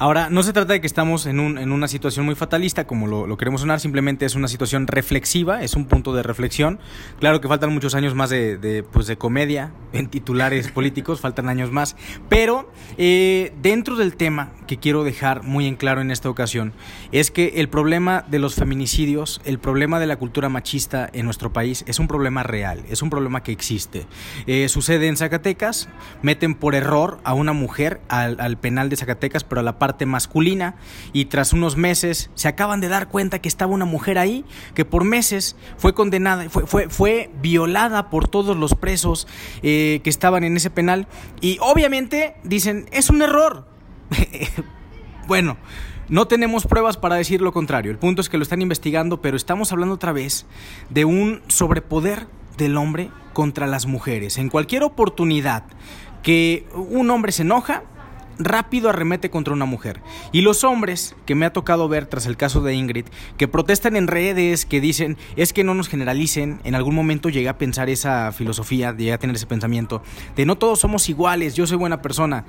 Ahora, 0.00 0.30
no 0.30 0.42
se 0.42 0.54
trata 0.54 0.72
de 0.72 0.80
que 0.80 0.86
estamos 0.86 1.26
en, 1.26 1.38
un, 1.38 1.58
en 1.58 1.72
una 1.72 1.86
situación 1.86 2.24
muy 2.24 2.34
fatalista, 2.34 2.86
como 2.86 3.06
lo, 3.06 3.36
queremos 3.36 3.60
sonar, 3.60 3.80
simplemente 3.80 4.24
es 4.24 4.34
una 4.34 4.48
situación 4.48 4.86
reflexiva, 4.86 5.62
es 5.62 5.74
un 5.74 5.84
punto 5.84 6.14
de 6.14 6.22
reflexión. 6.22 6.78
Claro 7.18 7.42
que 7.42 7.48
faltan 7.48 7.70
muchos 7.74 7.94
años 7.94 8.14
más 8.14 8.30
de, 8.30 8.56
de, 8.56 8.82
pues 8.82 9.06
de 9.06 9.18
comedia 9.18 9.74
en 9.92 10.08
titulares 10.08 10.70
políticos, 10.72 11.20
faltan 11.20 11.50
años 11.50 11.70
más, 11.70 11.96
pero 12.30 12.72
eh, 12.96 13.52
dentro 13.60 13.96
del 13.96 14.16
tema 14.16 14.52
que 14.66 14.78
quiero 14.78 15.04
dejar 15.04 15.42
muy 15.42 15.66
en 15.66 15.76
claro 15.76 16.00
en 16.00 16.10
esta 16.10 16.30
ocasión, 16.30 16.72
es 17.12 17.30
que 17.30 17.52
el 17.56 17.68
problema 17.68 18.24
de 18.26 18.38
los 18.38 18.54
feminicidios, 18.54 19.42
el 19.44 19.58
problema 19.58 20.00
de 20.00 20.06
la 20.06 20.16
cultura 20.16 20.48
machista 20.48 21.10
en 21.12 21.26
nuestro 21.26 21.52
país 21.52 21.84
es 21.86 21.98
un 21.98 22.08
problema 22.08 22.42
real, 22.42 22.84
es 22.88 23.02
un 23.02 23.10
problema 23.10 23.42
que 23.42 23.52
existe. 23.52 24.06
Eh, 24.46 24.70
sucede 24.70 25.08
en 25.08 25.18
Zacatecas, 25.18 25.90
meten 26.22 26.54
por 26.54 26.74
error 26.74 27.20
a 27.22 27.34
una 27.34 27.52
mujer 27.52 28.00
al, 28.08 28.40
al 28.40 28.56
penal 28.56 28.88
de 28.88 28.96
Zacatecas, 28.96 29.44
pero 29.44 29.60
a 29.60 29.64
la 29.64 29.78
parte 29.90 30.06
masculina 30.06 30.76
y 31.12 31.24
tras 31.24 31.52
unos 31.52 31.76
meses 31.76 32.30
se 32.36 32.46
acaban 32.46 32.80
de 32.80 32.86
dar 32.86 33.08
cuenta 33.08 33.40
que 33.40 33.48
estaba 33.48 33.74
una 33.74 33.86
mujer 33.86 34.18
ahí 34.18 34.44
que 34.74 34.84
por 34.84 35.02
meses 35.02 35.56
fue 35.78 35.94
condenada, 35.94 36.48
fue, 36.48 36.64
fue, 36.64 36.88
fue 36.88 37.28
violada 37.42 38.08
por 38.08 38.28
todos 38.28 38.56
los 38.56 38.76
presos 38.76 39.26
eh, 39.64 40.00
que 40.04 40.10
estaban 40.10 40.44
en 40.44 40.56
ese 40.56 40.70
penal 40.70 41.08
y 41.40 41.58
obviamente 41.60 42.36
dicen, 42.44 42.86
es 42.92 43.10
un 43.10 43.22
error. 43.22 43.66
bueno. 45.26 45.56
No 46.08 46.26
tenemos 46.26 46.66
pruebas 46.66 46.96
para 46.96 47.14
decir 47.14 47.40
lo 47.40 47.52
contrario. 47.52 47.92
El 47.92 47.98
punto 47.98 48.20
es 48.20 48.28
que 48.28 48.36
lo 48.36 48.42
están 48.42 48.62
investigando, 48.62 49.22
pero 49.22 49.36
estamos 49.36 49.70
hablando 49.70 49.94
otra 49.94 50.10
vez 50.10 50.44
de 50.88 51.04
un 51.04 51.40
sobrepoder 51.46 52.26
del 52.58 52.76
hombre 52.78 53.10
contra 53.32 53.68
las 53.68 53.86
mujeres. 53.86 54.36
En 54.36 54.48
cualquier 54.48 54.82
oportunidad 54.82 55.62
que 56.24 56.66
un 56.74 57.10
hombre 57.10 57.30
se 57.30 57.42
enoja, 57.42 57.84
rápido 58.40 58.88
arremete 58.88 59.30
contra 59.30 59.54
una 59.54 59.66
mujer. 59.66 60.00
Y 60.32 60.40
los 60.40 60.64
hombres 60.64 61.14
que 61.26 61.34
me 61.34 61.46
ha 61.46 61.52
tocado 61.52 61.88
ver 61.88 62.06
tras 62.06 62.26
el 62.26 62.36
caso 62.36 62.62
de 62.62 62.74
Ingrid, 62.74 63.06
que 63.36 63.48
protestan 63.48 63.96
en 63.96 64.08
redes, 64.08 64.66
que 64.66 64.80
dicen, 64.80 65.16
es 65.36 65.52
que 65.52 65.62
no 65.62 65.74
nos 65.74 65.88
generalicen, 65.88 66.60
en 66.64 66.74
algún 66.74 66.94
momento 66.94 67.28
llegué 67.28 67.48
a 67.48 67.58
pensar 67.58 67.88
esa 67.88 68.32
filosofía, 68.32 68.92
llegué 68.96 69.12
a 69.12 69.18
tener 69.18 69.36
ese 69.36 69.46
pensamiento, 69.46 70.02
de 70.34 70.46
no 70.46 70.56
todos 70.56 70.80
somos 70.80 71.08
iguales, 71.08 71.54
yo 71.54 71.66
soy 71.66 71.76
buena 71.76 72.02
persona. 72.02 72.44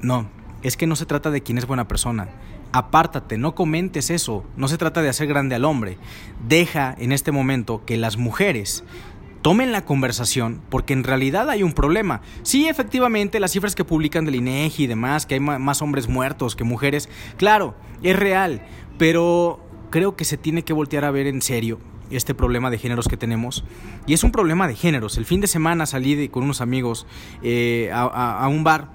No, 0.00 0.28
es 0.62 0.76
que 0.76 0.86
no 0.86 0.96
se 0.96 1.06
trata 1.06 1.30
de 1.30 1.42
quién 1.42 1.58
es 1.58 1.66
buena 1.66 1.88
persona. 1.88 2.28
Apártate, 2.72 3.38
no 3.38 3.54
comentes 3.54 4.10
eso, 4.10 4.44
no 4.56 4.68
se 4.68 4.76
trata 4.76 5.00
de 5.00 5.08
hacer 5.08 5.28
grande 5.28 5.54
al 5.54 5.64
hombre. 5.64 5.96
Deja 6.46 6.94
en 6.98 7.12
este 7.12 7.32
momento 7.32 7.84
que 7.86 7.96
las 7.96 8.16
mujeres 8.16 8.84
tomen 9.46 9.70
la 9.70 9.84
conversación 9.84 10.60
porque 10.70 10.92
en 10.92 11.04
realidad 11.04 11.48
hay 11.48 11.62
un 11.62 11.72
problema. 11.72 12.20
Sí, 12.42 12.66
efectivamente, 12.66 13.38
las 13.38 13.52
cifras 13.52 13.76
que 13.76 13.84
publican 13.84 14.24
del 14.24 14.34
INEGI 14.34 14.82
y 14.82 14.86
demás, 14.88 15.24
que 15.24 15.34
hay 15.34 15.40
más 15.40 15.82
hombres 15.82 16.08
muertos 16.08 16.56
que 16.56 16.64
mujeres, 16.64 17.08
claro, 17.36 17.76
es 18.02 18.16
real, 18.16 18.66
pero 18.98 19.64
creo 19.90 20.16
que 20.16 20.24
se 20.24 20.36
tiene 20.36 20.64
que 20.64 20.72
voltear 20.72 21.04
a 21.04 21.12
ver 21.12 21.28
en 21.28 21.42
serio 21.42 21.78
este 22.10 22.34
problema 22.34 22.70
de 22.70 22.78
géneros 22.78 23.06
que 23.06 23.16
tenemos. 23.16 23.62
Y 24.08 24.14
es 24.14 24.24
un 24.24 24.32
problema 24.32 24.66
de 24.66 24.74
géneros. 24.74 25.16
El 25.16 25.24
fin 25.24 25.40
de 25.40 25.46
semana 25.46 25.86
salí 25.86 26.28
con 26.28 26.42
unos 26.42 26.60
amigos 26.60 27.06
eh, 27.44 27.88
a 27.92 28.48
un 28.50 28.64
bar 28.64 28.90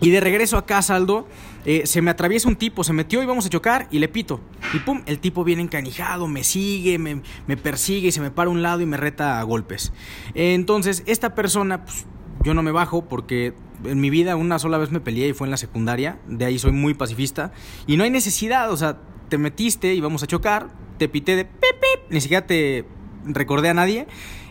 y 0.00 0.10
de 0.10 0.20
regreso 0.20 0.56
a 0.56 0.66
casa, 0.66 0.96
Aldo, 0.96 1.28
eh, 1.64 1.82
se 1.84 2.00
me 2.00 2.10
atraviesa 2.10 2.48
un 2.48 2.56
tipo, 2.56 2.84
se 2.84 2.92
metió 2.92 3.22
y 3.22 3.26
vamos 3.26 3.46
a 3.46 3.48
chocar 3.50 3.86
y 3.90 3.98
le 3.98 4.08
pito. 4.08 4.40
Y 4.72 4.78
pum, 4.78 5.02
el 5.06 5.18
tipo 5.18 5.44
viene 5.44 5.62
encanijado, 5.62 6.26
me 6.26 6.42
sigue, 6.42 6.98
me, 6.98 7.22
me 7.46 7.56
persigue 7.56 8.08
y 8.08 8.12
se 8.12 8.20
me 8.20 8.30
para 8.30 8.48
a 8.48 8.52
un 8.52 8.62
lado 8.62 8.80
y 8.80 8.86
me 8.86 8.96
reta 8.96 9.40
a 9.40 9.42
golpes. 9.42 9.92
entonces, 10.34 11.02
esta 11.06 11.34
persona, 11.34 11.84
pues, 11.84 12.06
yo 12.42 12.54
no 12.54 12.62
me 12.62 12.72
bajo 12.72 13.06
porque 13.06 13.52
en 13.84 14.00
mi 14.00 14.08
vida 14.10 14.36
una 14.36 14.58
sola 14.58 14.78
vez 14.78 14.90
me 14.90 15.00
peleé 15.00 15.28
y 15.28 15.32
fue 15.34 15.46
en 15.46 15.50
la 15.50 15.56
secundaria. 15.56 16.18
De 16.26 16.44
ahí 16.44 16.58
soy 16.58 16.72
muy 16.72 16.94
pacifista. 16.94 17.52
Y 17.86 17.96
no 17.96 18.04
hay 18.04 18.10
necesidad, 18.10 18.70
o 18.72 18.76
sea, 18.76 18.98
te 19.28 19.38
metiste 19.38 19.94
y 19.94 20.00
vamos 20.00 20.22
a 20.22 20.26
chocar, 20.26 20.70
te 20.98 21.08
pité 21.08 21.36
de 21.36 21.44
pip, 21.44 21.60
pip, 21.60 22.10
ni 22.10 22.20
siquiera 22.20 22.46
te 22.46 22.84
recordé 23.24 23.68
a 23.68 23.74
nadie. 23.74 24.06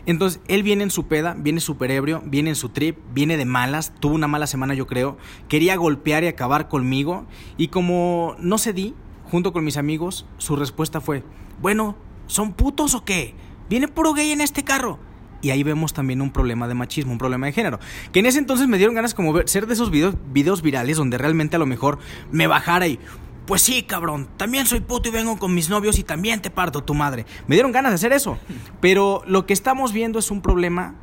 Entonces, 0.06 0.40
él 0.48 0.62
viene 0.62 0.82
en 0.82 0.90
su 0.90 1.06
peda, 1.06 1.34
viene 1.38 1.60
súper 1.60 1.90
ebrio, 1.90 2.22
viene 2.24 2.50
en 2.50 2.56
su 2.56 2.70
trip, 2.70 2.98
viene 3.12 3.36
de 3.36 3.44
malas, 3.44 3.92
tuvo 4.00 4.14
una 4.14 4.28
mala 4.28 4.46
semana 4.46 4.74
yo 4.74 4.86
creo, 4.86 5.18
quería 5.48 5.76
golpear 5.76 6.24
y 6.24 6.28
acabar 6.28 6.68
conmigo 6.68 7.26
y 7.56 7.68
como 7.68 8.34
no 8.38 8.58
cedí, 8.58 8.94
junto 9.30 9.52
con 9.52 9.64
mis 9.64 9.76
amigos, 9.76 10.26
su 10.38 10.56
respuesta 10.56 11.00
fue, 11.00 11.22
bueno, 11.60 11.96
¿son 12.26 12.52
putos 12.52 12.94
o 12.94 13.04
qué? 13.04 13.34
¿Viene 13.68 13.88
puro 13.88 14.14
gay 14.14 14.32
en 14.32 14.40
este 14.40 14.64
carro? 14.64 14.98
Y 15.42 15.50
ahí 15.50 15.62
vemos 15.62 15.94
también 15.94 16.20
un 16.20 16.32
problema 16.32 16.68
de 16.68 16.74
machismo, 16.74 17.12
un 17.12 17.18
problema 17.18 17.46
de 17.46 17.52
género. 17.52 17.78
Que 18.12 18.20
en 18.20 18.26
ese 18.26 18.38
entonces 18.38 18.68
me 18.68 18.76
dieron 18.76 18.94
ganas 18.94 19.14
como 19.14 19.32
ver, 19.32 19.48
ser 19.48 19.66
de 19.66 19.74
esos 19.74 19.90
videos, 19.90 20.14
videos 20.32 20.60
virales 20.60 20.96
donde 20.96 21.16
realmente 21.16 21.56
a 21.56 21.58
lo 21.58 21.66
mejor 21.66 21.98
me 22.30 22.46
bajara 22.46 22.88
y 22.88 22.98
pues 23.46 23.62
sí, 23.62 23.82
cabrón, 23.82 24.28
también 24.36 24.66
soy 24.66 24.80
puto 24.80 25.08
y 25.08 25.12
vengo 25.12 25.38
con 25.38 25.54
mis 25.54 25.68
novios 25.68 25.98
y 25.98 26.04
también 26.04 26.40
te 26.40 26.50
parto 26.50 26.82
tu 26.82 26.94
madre. 26.94 27.26
Me 27.46 27.56
dieron 27.56 27.72
ganas 27.72 27.92
de 27.92 27.96
hacer 27.96 28.12
eso. 28.12 28.38
Pero 28.80 29.22
lo 29.26 29.46
que 29.46 29.52
estamos 29.52 29.92
viendo 29.92 30.18
es 30.18 30.30
un 30.30 30.40
problema 30.40 30.94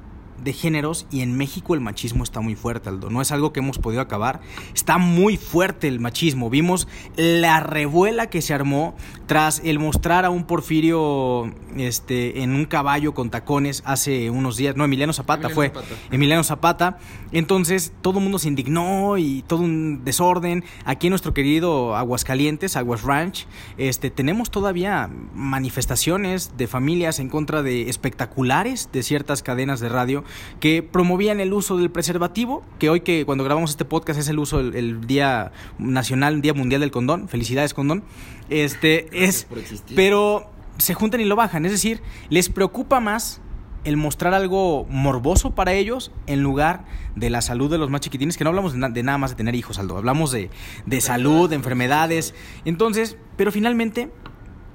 de 0.43 0.53
géneros 0.53 1.07
y 1.11 1.21
en 1.21 1.35
México 1.35 1.73
el 1.73 1.81
machismo 1.81 2.23
está 2.23 2.39
muy 2.41 2.55
fuerte, 2.55 2.89
Aldo. 2.89 3.09
No 3.09 3.21
es 3.21 3.31
algo 3.31 3.53
que 3.53 3.59
hemos 3.59 3.79
podido 3.79 4.01
acabar. 4.01 4.39
Está 4.73 4.97
muy 4.97 5.37
fuerte 5.37 5.87
el 5.87 5.99
machismo. 5.99 6.49
Vimos 6.49 6.87
la 7.15 7.59
revuela 7.59 8.29
que 8.29 8.41
se 8.41 8.53
armó 8.53 8.95
tras 9.27 9.61
el 9.63 9.77
mostrar 9.77 10.25
a 10.25 10.29
un 10.29 10.45
Porfirio 10.45 11.53
este, 11.75 12.41
en 12.41 12.55
un 12.55 12.65
caballo 12.65 13.13
con 13.13 13.29
tacones 13.29 13.83
hace 13.85 14.29
unos 14.29 14.57
días. 14.57 14.75
No, 14.75 14.85
Emiliano 14.85 15.13
Zapata 15.13 15.49
fue. 15.49 15.71
Emiliano 16.11 16.43
Zapata. 16.43 16.97
Entonces 17.33 17.93
todo 18.01 18.19
el 18.19 18.23
mundo 18.23 18.39
se 18.39 18.47
indignó 18.47 19.17
y 19.17 19.43
todo 19.43 19.61
un 19.61 20.03
desorden. 20.05 20.63
Aquí 20.85 21.07
en 21.07 21.11
nuestro 21.11 21.33
querido 21.33 21.95
Aguascalientes, 21.95 22.77
Aguas 22.77 23.03
Ranch, 23.03 23.47
este, 23.77 24.09
tenemos 24.09 24.49
todavía 24.49 25.09
manifestaciones 25.33 26.53
de 26.57 26.67
familias 26.67 27.19
en 27.19 27.29
contra 27.29 27.61
de 27.63 27.89
espectaculares 27.89 28.89
de 28.93 29.03
ciertas 29.03 29.43
cadenas 29.43 29.81
de 29.81 29.89
radio 29.89 30.23
que 30.61 30.83
promovían 30.83 31.41
el 31.41 31.53
uso 31.53 31.77
del 31.77 31.91
preservativo, 31.91 32.63
que 32.79 32.89
hoy 32.89 33.01
que 33.01 33.25
cuando 33.25 33.43
grabamos 33.43 33.71
este 33.71 33.85
podcast 33.85 34.19
es 34.19 34.29
el 34.29 34.39
uso 34.39 34.61
el, 34.61 35.05
Día 35.05 35.51
Nacional, 35.77 36.35
el 36.35 36.41
Día 36.41 36.53
Mundial 36.53 36.81
del 36.81 36.91
Condón, 36.91 37.27
felicidades 37.27 37.73
condón, 37.73 38.03
este 38.49 39.16
es, 39.25 39.47
pero 39.95 40.51
se 40.77 40.93
juntan 40.93 41.21
y 41.21 41.25
lo 41.25 41.35
bajan, 41.35 41.65
es 41.65 41.71
decir, 41.71 42.01
les 42.29 42.49
preocupa 42.49 42.99
más 42.99 43.41
el 43.83 43.95
mostrar 43.95 44.33
algo 44.33 44.85
morboso 44.89 45.55
para 45.55 45.73
ellos 45.73 46.11
en 46.25 46.41
lugar 46.41 46.85
de 47.15 47.29
la 47.29 47.41
salud 47.41 47.71
de 47.71 47.77
los 47.77 47.89
más 47.89 48.01
chiquitines, 48.01 48.35
que 48.35 48.43
no 48.43 48.49
hablamos 48.49 48.73
de, 48.73 49.03
nada 49.03 49.17
más 49.17 49.31
de 49.31 49.37
tener 49.37 49.55
hijos, 49.55 49.79
Aldo, 49.79 49.97
hablamos 49.97 50.31
de, 50.31 50.49
de 50.85 51.01
salud, 51.01 51.49
de 51.49 51.55
enfermedades. 51.55 52.35
Entonces, 52.65 53.17
pero 53.37 53.51
finalmente 53.51 54.11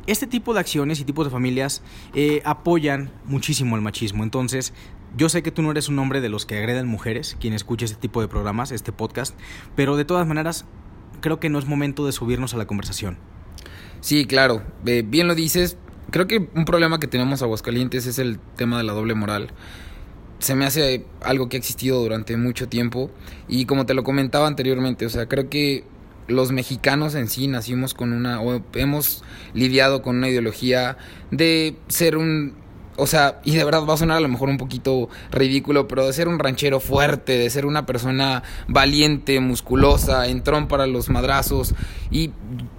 este 0.07 0.27
tipo 0.27 0.55
de 0.55 0.61
acciones 0.61 0.99
y 1.01 1.05
tipos 1.05 1.27
de 1.27 1.31
familias 1.31 1.83
eh, 2.15 2.43
apoyan 2.45 3.13
muchísimo 3.25 3.77
el 3.77 3.83
machismo. 3.83 4.25
Entonces, 4.25 4.73
yo 5.17 5.29
sé 5.29 5.43
que 5.43 5.51
tú 5.51 5.63
no 5.63 5.71
eres 5.71 5.89
un 5.89 5.99
hombre 5.99 6.21
de 6.21 6.29
los 6.29 6.47
que 6.47 6.57
agreden 6.57 6.89
mujeres, 6.89 7.37
quien 7.39 7.53
escuche 7.53 7.85
este 7.85 7.99
tipo 7.99 8.21
de 8.21 8.29
programas, 8.29 8.73
este 8.73 8.93
podcast, 8.93 9.39
pero 9.77 9.97
de 9.97 10.05
todas 10.05 10.27
maneras, 10.27 10.65
creo 11.21 11.39
que 11.39 11.51
no 11.51 11.59
es 11.59 11.67
momento 11.67 12.07
de 12.07 12.13
subirnos 12.13 12.55
a 12.55 12.57
la 12.57 12.67
conversación. 12.67 13.19
Sí, 14.03 14.27
claro, 14.27 14.63
eh, 14.85 15.05
bien 15.07 15.29
lo 15.29 15.37
dices. 15.37 15.77
Creo 16.11 16.27
que 16.27 16.49
un 16.55 16.65
problema 16.65 16.99
que 16.99 17.07
tenemos 17.07 17.41
Aguascalientes 17.41 18.07
es 18.07 18.19
el 18.19 18.41
tema 18.57 18.77
de 18.79 18.83
la 18.83 18.93
doble 18.93 19.15
moral. 19.15 19.51
Se 20.41 20.57
me 20.57 20.67
hace 20.67 21.07
algo 21.23 21.49
que 21.49 21.57
ha 21.57 21.61
existido 21.61 22.01
durante 22.01 22.37
mucho 22.37 22.69
tiempo 22.69 23.13
y 23.47 23.65
como 23.65 23.87
te 23.87 23.95
lo 23.95 24.03
comentaba 24.03 24.49
anteriormente, 24.49 25.07
o 25.07 25.09
sea, 25.09 25.27
creo 25.27 25.49
que 25.49 25.85
los 26.27 26.51
mexicanos 26.51 27.15
en 27.15 27.29
sí 27.29 27.47
nacimos 27.47 27.95
con 27.95 28.13
una, 28.13 28.41
o 28.41 28.61
hemos 28.75 29.23
lidiado 29.55 30.03
con 30.03 30.17
una 30.17 30.29
ideología 30.29 30.97
de 31.31 31.77
ser 31.87 32.17
un, 32.17 32.55
o 32.97 33.07
sea, 33.07 33.41
y 33.45 33.57
de 33.57 33.65
verdad 33.65 33.85
va 33.89 33.95
a 33.95 33.97
sonar 33.97 34.19
a 34.19 34.21
lo 34.21 34.29
mejor 34.29 34.49
un 34.49 34.59
poquito 34.59 35.09
ridículo, 35.31 35.89
pero 35.89 36.07
de 36.07 36.13
ser 36.13 36.29
un 36.29 36.39
ranchero 36.39 36.81
fuerte, 36.81 37.39
de 37.39 37.49
ser 37.51 37.67
una 37.67 37.87
persona 37.87 38.43
valiente, 38.69 39.41
musculosa, 39.41 40.27
entrón 40.27 40.69
para 40.69 40.87
los 40.87 41.09
madrazos, 41.09 41.75
y 42.11 42.31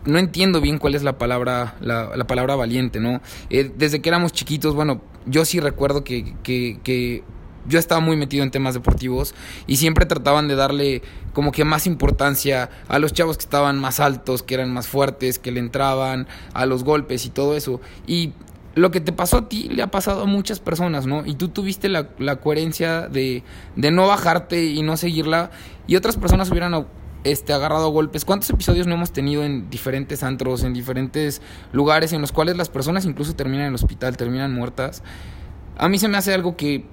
no 0.06 0.20
entiendo 0.20 0.62
bien 0.62 0.78
cuál 0.78 0.96
es 0.96 1.04
la 1.04 1.18
palabra, 1.18 1.76
la, 1.82 2.16
la 2.16 2.28
palabra 2.28 2.56
valiente, 2.56 3.00
¿no? 3.00 3.22
Eh, 3.50 3.72
desde 3.76 4.02
que 4.02 4.10
éramos 4.10 4.34
chiquitos, 4.34 4.76
bueno, 4.76 5.02
yo 5.26 5.46
sí 5.46 5.60
recuerdo 5.60 6.04
que, 6.04 6.36
que, 6.44 6.80
que 6.84 7.24
yo 7.68 7.80
estaba 7.80 8.02
muy 8.02 8.18
metido 8.18 8.44
en 8.44 8.52
temas 8.52 8.74
deportivos 8.74 9.34
y 9.68 9.78
siempre 9.78 10.06
trataban 10.06 10.48
de 10.48 10.56
darle 10.56 11.02
como 11.34 11.52
que 11.52 11.64
más 11.64 11.88
importancia 11.88 12.70
a 12.88 13.00
los 13.00 13.14
chavos 13.14 13.38
que 13.38 13.44
estaban 13.44 13.80
más 13.80 14.00
altos, 14.00 14.44
que 14.44 14.54
eran 14.54 14.74
más 14.74 14.88
fuertes, 14.88 15.40
que 15.40 15.52
le 15.52 15.60
entraban 15.60 16.28
a 16.54 16.66
los 16.66 16.84
golpes 16.84 17.26
y 17.26 17.30
todo 17.30 17.56
eso. 17.56 17.80
Y 18.06 18.34
lo 18.76 18.92
que 18.92 19.02
te 19.02 19.12
pasó 19.12 19.38
a 19.38 19.50
ti 19.50 19.70
le 19.70 19.84
ha 19.84 19.92
pasado 19.92 20.24
a 20.24 20.26
muchas 20.26 20.60
personas, 20.60 21.06
¿no? 21.06 21.26
Y 21.26 21.36
tú 21.36 21.50
tuviste 21.50 21.90
la, 21.90 22.08
coherencia 22.38 23.08
de, 23.08 23.44
de, 23.76 23.92
no 23.92 24.08
bajarte 24.08 24.66
y 24.66 24.82
no 24.82 24.98
seguirla 24.98 25.52
y 25.88 25.96
otras 25.96 26.18
personas 26.18 26.50
hubieran 26.50 26.74
este, 27.24 27.54
agarrado 27.54 27.90
golpes. 27.90 28.26
¿Cuántos 28.26 28.50
episodios 28.50 28.88
no 28.88 28.96
hemos 28.96 29.12
tenido 29.12 29.44
en 29.44 29.70
diferentes 29.70 30.24
antros, 30.24 30.64
en 30.64 30.74
diferentes 30.74 31.42
lugares 31.72 32.14
en 32.14 32.22
los 32.22 32.32
cuales 32.32 32.58
las 32.58 32.70
personas 32.70 33.06
incluso 33.06 33.36
terminan 33.36 33.62
en 33.62 33.70
el 33.70 33.76
hospital, 33.76 34.18
terminan 34.18 34.54
muertas? 34.54 35.04
A 35.78 35.88
mí 35.88 35.98
se 36.00 36.08
me 36.08 36.18
hace 36.18 36.34
algo 36.34 36.56
que, 36.56 36.86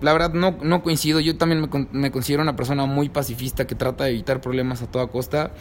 la 0.00 0.12
verdad, 0.12 0.32
no, 0.34 0.56
no 0.62 0.82
coincido. 0.82 1.20
Yo 1.20 1.36
también 1.36 1.62
me, 1.62 1.88
me 1.92 2.10
considero 2.10 2.42
una 2.42 2.56
persona 2.56 2.86
muy 2.86 3.08
pacifista 3.08 3.66
que 3.66 3.74
trata 3.74 4.04
de 4.04 4.10
evitar 4.10 4.40
problemas 4.40 4.82
a 4.82 4.86
toda 4.86 5.06
costa. 5.06 5.52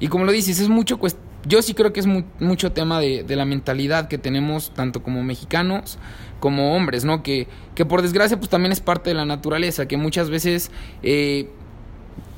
Y 0.00 0.08
como 0.08 0.24
lo 0.24 0.32
dices, 0.32 0.58
es 0.60 0.68
mucho 0.68 0.98
yo 1.46 1.62
sí 1.62 1.74
creo 1.74 1.92
que 1.92 2.00
es 2.00 2.06
mucho 2.06 2.72
tema 2.72 3.00
de, 3.00 3.24
la 3.28 3.44
mentalidad 3.44 4.08
que 4.08 4.18
tenemos 4.18 4.72
tanto 4.74 5.02
como 5.02 5.22
mexicanos 5.22 5.98
como 6.40 6.76
hombres, 6.76 7.04
¿no? 7.04 7.22
Que, 7.22 7.48
que 7.74 7.84
por 7.84 8.02
desgracia 8.02 8.38
pues 8.38 8.48
también 8.48 8.72
es 8.72 8.80
parte 8.80 9.10
de 9.10 9.14
la 9.14 9.24
naturaleza, 9.24 9.86
que 9.86 9.96
muchas 9.96 10.30
veces 10.30 10.70
eh, 11.02 11.50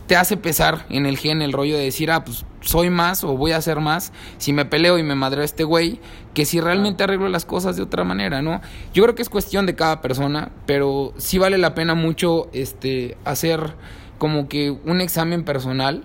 te 0.07 0.16
hace 0.16 0.37
pesar 0.37 0.87
en 0.88 1.07
el 1.07 1.19
gen 1.19 1.42
el 1.42 1.52
rollo 1.52 1.76
de 1.76 1.85
decir, 1.85 2.11
ah, 2.11 2.25
pues 2.25 2.45
soy 2.62 2.90
más 2.90 3.23
o 3.25 3.37
voy 3.37 3.52
a 3.52 3.59
hacer 3.59 3.78
más 3.78 4.12
si 4.38 4.52
me 4.52 4.64
peleo 4.64 4.99
y 4.99 5.02
me 5.02 5.14
madreo 5.14 5.42
a 5.42 5.45
este 5.45 5.64
güey, 5.64 6.00
que 6.35 6.47
si 6.47 6.61
realmente 6.61 7.04
arreglo 7.04 7.28
las 7.28 7.45
cosas 7.45 7.76
de 7.76 7.83
otra 7.83 8.04
manera, 8.04 8.42
¿no? 8.42 8.61
Yo 8.92 9.02
creo 9.04 9.14
que 9.14 9.23
es 9.23 9.28
cuestión 9.28 9.66
de 9.66 9.76
cada 9.76 10.00
persona, 10.00 10.50
pero 10.66 11.12
sí 11.16 11.38
vale 11.38 11.59
la 11.59 11.75
pena 11.75 11.95
mucho 11.95 12.49
este, 12.52 13.16
hacer 13.25 13.75
como 14.19 14.49
que 14.49 14.71
un 14.71 15.00
examen 15.00 15.45
personal 15.45 16.04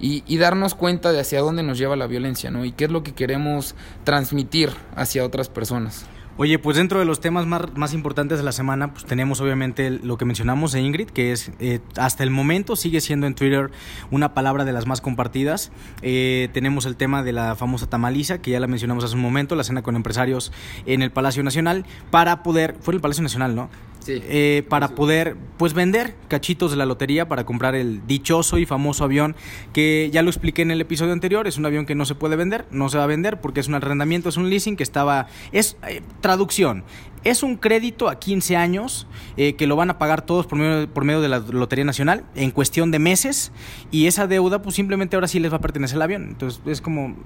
y, 0.00 0.22
y, 0.26 0.38
darnos 0.38 0.74
cuenta 0.74 1.12
de 1.12 1.20
hacia 1.20 1.40
dónde 1.40 1.62
nos 1.62 1.78
lleva 1.78 1.96
la 1.96 2.06
violencia, 2.06 2.50
¿no? 2.50 2.64
Y 2.64 2.72
qué 2.72 2.84
es 2.84 2.90
lo 2.90 3.02
que 3.02 3.12
queremos 3.12 3.74
transmitir 4.04 4.70
hacia 4.94 5.24
otras 5.24 5.48
personas. 5.48 6.06
Oye, 6.40 6.60
pues 6.60 6.76
dentro 6.76 7.00
de 7.00 7.04
los 7.04 7.18
temas 7.18 7.46
más, 7.46 7.62
más, 7.74 7.92
importantes 7.92 8.38
de 8.38 8.44
la 8.44 8.52
semana, 8.52 8.92
pues 8.92 9.04
tenemos 9.04 9.40
obviamente 9.40 9.90
lo 9.90 10.16
que 10.18 10.24
mencionamos 10.24 10.70
de 10.70 10.80
Ingrid, 10.80 11.08
que 11.08 11.32
es 11.32 11.50
eh, 11.58 11.80
hasta 11.96 12.22
el 12.22 12.30
momento 12.30 12.76
sigue 12.76 13.00
siendo 13.00 13.26
en 13.26 13.34
Twitter 13.34 13.72
una 14.12 14.34
palabra 14.34 14.64
de 14.64 14.72
las 14.72 14.86
más 14.86 15.00
compartidas. 15.00 15.72
Eh, 16.00 16.48
tenemos 16.52 16.86
el 16.86 16.94
tema 16.94 17.24
de 17.24 17.32
la 17.32 17.56
famosa 17.56 17.90
tamaliza, 17.90 18.40
que 18.40 18.52
ya 18.52 18.60
la 18.60 18.68
mencionamos 18.68 19.02
hace 19.02 19.16
un 19.16 19.20
momento, 19.20 19.56
la 19.56 19.64
cena 19.64 19.82
con 19.82 19.96
empresarios 19.96 20.52
en 20.86 21.02
el 21.02 21.10
Palacio 21.10 21.42
Nacional, 21.42 21.84
para 22.12 22.44
poder, 22.44 22.76
fue 22.82 22.92
en 22.92 22.98
el 22.98 23.00
Palacio 23.00 23.24
Nacional, 23.24 23.56
¿no? 23.56 23.68
Eh, 24.06 24.64
para 24.68 24.88
poder 24.88 25.36
pues 25.58 25.74
vender 25.74 26.14
cachitos 26.28 26.70
de 26.70 26.76
la 26.76 26.86
lotería 26.86 27.28
para 27.28 27.44
comprar 27.44 27.74
el 27.74 28.06
dichoso 28.06 28.58
y 28.58 28.64
famoso 28.64 29.04
avión 29.04 29.34
que 29.72 30.08
ya 30.12 30.22
lo 30.22 30.30
expliqué 30.30 30.62
en 30.62 30.70
el 30.70 30.80
episodio 30.80 31.12
anterior, 31.12 31.46
es 31.46 31.58
un 31.58 31.66
avión 31.66 31.84
que 31.84 31.94
no 31.94 32.04
se 32.04 32.14
puede 32.14 32.36
vender, 32.36 32.66
no 32.70 32.88
se 32.88 32.96
va 32.96 33.04
a 33.04 33.06
vender 33.08 33.40
porque 33.40 33.60
es 33.60 33.68
un 33.68 33.74
arrendamiento, 33.74 34.28
es 34.28 34.36
un 34.36 34.48
leasing 34.48 34.76
que 34.76 34.82
estaba, 34.82 35.26
es 35.52 35.76
eh, 35.86 36.00
traducción, 36.20 36.84
es 37.24 37.42
un 37.42 37.56
crédito 37.56 38.08
a 38.08 38.18
15 38.18 38.56
años 38.56 39.08
eh, 39.36 39.54
que 39.54 39.66
lo 39.66 39.74
van 39.74 39.90
a 39.90 39.98
pagar 39.98 40.22
todos 40.22 40.46
por 40.46 40.58
medio, 40.58 40.88
por 40.88 41.04
medio 41.04 41.20
de 41.20 41.28
la 41.28 41.40
Lotería 41.40 41.84
Nacional 41.84 42.24
en 42.36 42.52
cuestión 42.52 42.90
de 42.90 43.00
meses 43.00 43.52
y 43.90 44.06
esa 44.06 44.26
deuda 44.26 44.62
pues 44.62 44.76
simplemente 44.76 45.16
ahora 45.16 45.28
sí 45.28 45.40
les 45.40 45.52
va 45.52 45.56
a 45.56 45.60
pertenecer 45.60 45.96
el 45.96 46.02
avión. 46.02 46.28
Entonces 46.28 46.60
es 46.66 46.80
como, 46.80 47.16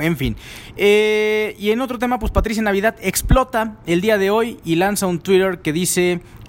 en 0.00 0.16
fin. 0.16 0.36
Y 0.76 1.70
en 1.70 1.80
otro 1.80 1.98
tema 1.98 2.18
pues 2.18 2.32
Patricia 2.32 2.62
Navidad 2.62 2.96
explota 3.00 3.76
el 3.86 4.00
día 4.00 4.18
de 4.18 4.30
hoy 4.30 4.58
y 4.64 4.74
lanza 4.74 5.06
un 5.06 5.20
Twitter 5.20 5.60
que 5.60 5.72
dice 5.72 5.83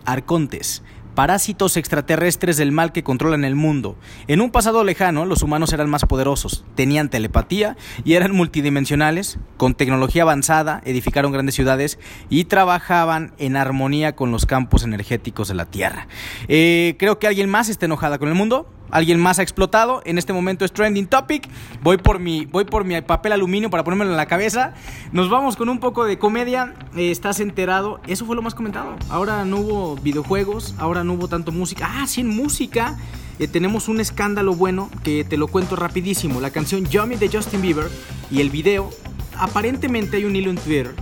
Arcontes 0.05 0.83
parásitos 1.15 1.77
extraterrestres 1.77 2.57
del 2.57 2.71
mal 2.71 2.91
que 2.91 3.03
controlan 3.03 3.45
el 3.45 3.55
mundo. 3.55 3.95
En 4.27 4.41
un 4.41 4.51
pasado 4.51 4.83
lejano, 4.83 5.25
los 5.25 5.41
humanos 5.41 5.73
eran 5.73 5.89
más 5.89 6.05
poderosos, 6.05 6.65
tenían 6.75 7.09
telepatía 7.09 7.77
y 8.03 8.13
eran 8.13 8.33
multidimensionales, 8.33 9.39
con 9.57 9.73
tecnología 9.73 10.23
avanzada, 10.23 10.81
edificaron 10.85 11.31
grandes 11.31 11.55
ciudades 11.55 11.97
y 12.29 12.43
trabajaban 12.43 13.33
en 13.39 13.55
armonía 13.55 14.15
con 14.15 14.31
los 14.31 14.45
campos 14.45 14.83
energéticos 14.83 15.47
de 15.47 15.55
la 15.55 15.65
Tierra. 15.65 16.07
Eh, 16.47 16.95
creo 16.99 17.17
que 17.17 17.27
alguien 17.27 17.49
más 17.49 17.69
está 17.69 17.85
enojada 17.85 18.19
con 18.19 18.27
el 18.27 18.35
mundo 18.35 18.69
alguien 18.95 19.19
más 19.19 19.39
ha 19.39 19.41
explotado. 19.41 20.01
En 20.05 20.17
este 20.17 20.31
momento 20.31 20.63
es 20.63 20.71
trending 20.71 21.07
topic. 21.07 21.49
Voy 21.83 21.97
por 21.97 22.19
mi, 22.19 22.45
voy 22.45 22.63
por 22.63 22.85
mi 22.85 22.99
papel 23.01 23.33
aluminio 23.33 23.69
para 23.69 23.83
ponérmelo 23.83 24.11
en 24.11 24.17
la 24.17 24.25
cabeza. 24.25 24.73
Nos 25.11 25.29
vamos 25.29 25.57
con 25.57 25.67
un 25.67 25.79
poco 25.79 26.05
de 26.05 26.17
comedia. 26.17 26.73
Eh, 26.95 27.11
estás 27.11 27.41
enterado. 27.41 27.99
Eso 28.07 28.25
fue 28.25 28.37
lo 28.37 28.41
más 28.41 28.55
comentado. 28.55 28.95
Ahora 29.09 29.43
no 29.43 29.57
hubo 29.57 29.95
videojuegos. 29.97 30.75
Ahora 30.77 31.03
no 31.03 31.13
hubo 31.13 31.27
tanto 31.27 31.51
música. 31.51 31.89
Ah, 31.91 32.07
sí, 32.07 32.21
en 32.21 32.29
música. 32.29 32.97
Eh, 33.37 33.49
tenemos 33.49 33.89
un 33.89 33.99
escándalo 33.99 34.55
bueno 34.55 34.89
que 35.03 35.25
te 35.25 35.35
lo 35.35 35.47
cuento 35.47 35.75
rapidísimo. 35.75 36.39
La 36.39 36.51
canción 36.51 36.85
Yummy 36.85 37.17
de 37.17 37.27
Justin 37.27 37.61
Bieber 37.61 37.89
y 38.31 38.39
el 38.39 38.49
video. 38.49 38.89
Aparentemente 39.37 40.15
hay 40.15 40.23
un 40.23 40.37
hilo 40.37 40.49
en 40.49 40.55
Twitter, 40.57 40.95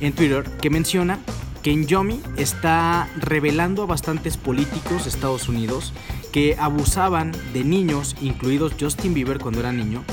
en 0.00 0.12
Twitter 0.12 0.42
que 0.60 0.70
menciona 0.70 1.20
que 1.62 1.70
en 1.70 1.86
Yomi 1.86 2.20
está 2.36 3.08
revelando 3.16 3.82
a 3.82 3.86
bastantes 3.86 4.36
políticos 4.36 5.04
de 5.04 5.10
Estados 5.10 5.48
Unidos 5.48 5.92
que 6.32 6.56
abusaban 6.58 7.32
de 7.52 7.64
niños, 7.64 8.16
incluidos 8.20 8.74
Justin 8.78 9.14
Bieber 9.14 9.38
cuando 9.38 9.60
era 9.60 9.72
niño, 9.72 10.04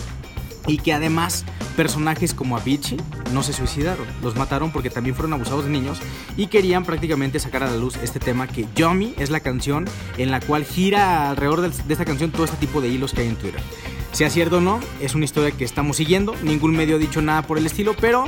y 0.67 0.77
que 0.77 0.93
además 0.93 1.45
personajes 1.75 2.33
como 2.33 2.55
Avicii 2.55 2.97
no 3.33 3.43
se 3.43 3.53
suicidaron, 3.53 4.05
los 4.21 4.35
mataron 4.35 4.71
porque 4.71 4.89
también 4.89 5.15
fueron 5.15 5.33
abusados 5.33 5.65
de 5.65 5.71
niños 5.71 5.99
y 6.37 6.47
querían 6.47 6.85
prácticamente 6.85 7.39
sacar 7.39 7.63
a 7.63 7.71
la 7.71 7.77
luz 7.77 7.97
este 8.01 8.19
tema 8.19 8.47
que 8.47 8.65
Yomi 8.75 9.13
es 9.17 9.29
la 9.29 9.39
canción 9.39 9.85
en 10.17 10.31
la 10.31 10.39
cual 10.39 10.63
gira 10.63 11.29
alrededor 11.29 11.61
de 11.61 11.93
esta 11.93 12.05
canción 12.05 12.31
todo 12.31 12.45
este 12.45 12.57
tipo 12.57 12.79
de 12.79 12.89
hilos 12.89 13.13
que 13.13 13.21
hay 13.21 13.27
en 13.27 13.35
Twitter. 13.35 13.61
Sea 14.11 14.29
cierto 14.29 14.57
o 14.57 14.61
no, 14.61 14.79
es 15.01 15.15
una 15.15 15.25
historia 15.25 15.51
que 15.51 15.65
estamos 15.65 15.97
siguiendo, 15.97 16.35
ningún 16.43 16.75
medio 16.75 16.97
ha 16.97 16.99
dicho 16.99 17.21
nada 17.21 17.41
por 17.41 17.57
el 17.57 17.65
estilo, 17.65 17.95
pero 17.99 18.25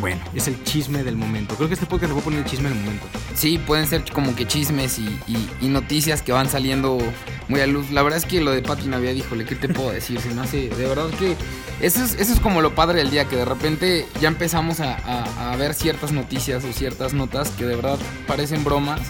bueno, 0.00 0.20
es 0.34 0.48
el 0.48 0.62
chisme 0.64 1.04
del 1.04 1.16
momento. 1.16 1.54
Creo 1.56 1.68
que 1.68 1.74
este 1.74 1.86
podcast 1.86 2.08
le 2.08 2.14
voy 2.14 2.22
a 2.22 2.24
poner 2.24 2.40
el 2.40 2.44
chisme 2.46 2.68
del 2.68 2.78
momento. 2.78 3.06
Sí, 3.34 3.58
pueden 3.58 3.86
ser 3.86 4.04
como 4.12 4.34
que 4.34 4.46
chismes 4.46 4.98
y, 4.98 5.20
noticias 5.60 6.22
que 6.22 6.32
van 6.32 6.48
saliendo 6.48 6.98
muy 7.48 7.60
a 7.60 7.66
luz. 7.66 7.90
La 7.90 8.02
verdad 8.02 8.18
es 8.18 8.24
que 8.24 8.40
lo 8.40 8.50
de 8.50 8.62
Pati 8.62 8.88
Navidad, 8.88 9.12
híjole, 9.12 9.44
¿qué 9.44 9.54
te 9.54 9.68
puedo 9.68 9.90
decir? 9.90 10.20
Se 10.20 10.30
me 10.30 10.40
hace, 10.40 10.68
de 10.68 10.86
verdad 10.86 11.08
que 11.18 11.36
eso 11.80 12.02
es, 12.02 12.14
eso 12.14 12.32
es 12.32 12.40
como 12.40 12.60
lo 12.60 12.74
padre 12.74 12.98
del 12.98 13.10
día, 13.10 13.26
que 13.26 13.36
de 13.36 13.44
repente 13.44 14.06
ya 14.20 14.28
empezamos 14.28 14.80
a, 14.80 15.52
a 15.52 15.56
ver 15.56 15.74
ciertas 15.74 16.12
noticias 16.12 16.64
o 16.64 16.72
ciertas 16.72 17.12
notas 17.14 17.50
que 17.50 17.64
de 17.64 17.76
verdad 17.76 17.98
parecen 18.26 18.64
bromas 18.64 19.00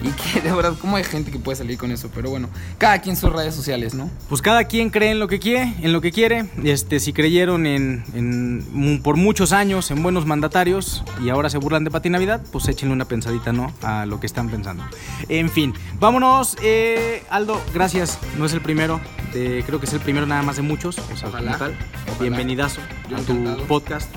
y 0.02 0.10
que 0.10 0.40
de 0.40 0.52
verdad, 0.52 0.74
¿cómo 0.80 0.96
hay 0.96 1.04
gente 1.04 1.30
que 1.30 1.38
puede 1.38 1.56
salir 1.56 1.78
con 1.78 1.90
eso? 1.90 2.10
Pero 2.14 2.30
bueno, 2.30 2.48
cada 2.78 3.00
quien 3.00 3.16
sus 3.16 3.32
redes 3.32 3.54
sociales, 3.54 3.94
¿no? 3.94 4.10
Pues 4.28 4.42
cada 4.42 4.64
quien 4.64 4.90
cree 4.90 5.10
en 5.10 5.18
lo 5.18 5.28
que 5.28 5.38
quiere, 5.38 5.74
en 5.82 5.92
lo 5.92 6.00
que 6.00 6.12
quiere. 6.12 6.46
Este, 6.64 7.00
si 7.00 7.12
creyeron 7.12 7.66
en, 7.66 8.04
en 8.14 9.00
por 9.02 9.16
muchos 9.16 9.52
años 9.52 9.90
en 9.90 10.02
buenos 10.02 10.26
mandatarios 10.26 11.04
y 11.22 11.28
ahora 11.28 11.50
se 11.50 11.58
burlan 11.58 11.84
de 11.84 11.90
Pati 11.90 12.10
Navidad, 12.10 12.42
pues 12.50 12.68
échenle 12.68 12.94
una 12.94 13.04
pensadita, 13.04 13.52
¿no? 13.52 13.72
A 13.82 14.06
lo 14.06 14.20
que 14.20 14.26
están 14.26 14.48
pensando. 14.48 14.84
En 15.28 15.50
fin, 15.50 15.74
vámonos. 15.98 16.56
Eh, 16.62 17.24
Aldo, 17.30 17.60
gracias. 17.74 18.18
No 18.38 18.46
es 18.46 18.52
el 18.52 18.60
primero. 18.60 19.00
creo 19.32 19.80
que 19.80 19.86
es 19.86 19.92
el 19.92 20.00
primero 20.00 20.26
nada 20.26 20.42
más 20.42 20.56
de 20.56 20.62
muchos. 20.62 20.98
O 20.98 21.16
sea, 21.16 21.30
Tal. 21.30 21.76
Bienvenidazo 22.20 22.80
a 23.14 23.20
tu 23.20 23.66
podcast 23.66 24.10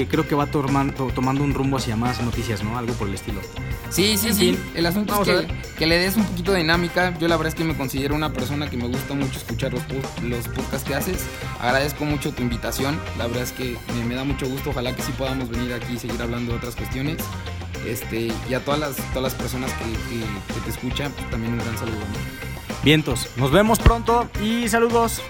que 0.00 0.08
creo 0.08 0.26
que 0.26 0.34
va 0.34 0.46
tomando, 0.46 1.08
tomando 1.14 1.44
un 1.44 1.52
rumbo 1.52 1.76
hacia 1.76 1.94
más 1.94 2.22
noticias, 2.22 2.64
¿no? 2.64 2.78
Algo 2.78 2.94
por 2.94 3.06
el 3.06 3.14
estilo. 3.14 3.42
Sí, 3.90 4.16
sí, 4.16 4.32
sí. 4.32 4.58
El 4.74 4.86
asunto 4.86 5.22
es 5.22 5.46
que, 5.76 5.86
le 5.86 5.98
des 5.98 6.16
un 6.16 6.24
poquito 6.24 6.52
de 6.52 6.60
dinámica. 6.60 7.14
Yo 7.18 7.28
la 7.28 7.36
verdad 7.36 7.48
es 7.48 7.54
que 7.54 7.64
me 7.64 7.76
considero 7.76 8.14
una 8.14 8.32
persona 8.32 8.70
que 8.70 8.78
me 8.78 8.86
gusta 8.86 9.12
mucho 9.12 9.38
escuchar 9.38 9.74
los, 9.74 9.82
los 10.22 10.48
podcasts 10.48 10.88
que 10.88 10.94
haces. 10.94 11.26
Agradezco 11.60 12.06
mucho 12.06 12.32
tu 12.32 12.40
invitación. 12.40 12.98
La 13.18 13.26
verdad 13.26 13.42
es 13.42 13.52
que 13.52 13.76
me, 14.08 14.14
da 14.14 14.24
mucho 14.24 14.48
gusto. 14.48 14.70
Ojalá 14.70 14.96
que 14.96 15.02
sí 15.02 15.12
podamos 15.18 15.50
venir 15.50 15.74
aquí 15.74 15.92
y 15.92 15.98
seguir 15.98 16.22
hablando 16.22 16.52
de 16.52 16.58
otras 16.58 16.76
cuestiones. 16.76 17.18
Este, 17.86 18.32
y 18.48 18.54
a 18.54 18.64
todas 18.64 18.80
las, 18.80 18.96
todas 19.12 19.22
las 19.22 19.34
personas 19.34 19.70
que, 19.74 20.60
te 20.64 20.70
escuchan, 20.70 21.12
pues, 21.12 21.28
también 21.30 21.52
un 21.52 21.58
gran 21.58 21.76
saludo. 21.76 21.98
Vientos, 22.82 23.28
nos 23.36 23.50
vemos 23.50 23.78
pronto 23.78 24.30
y 24.42 24.66
saludos. 24.66 25.20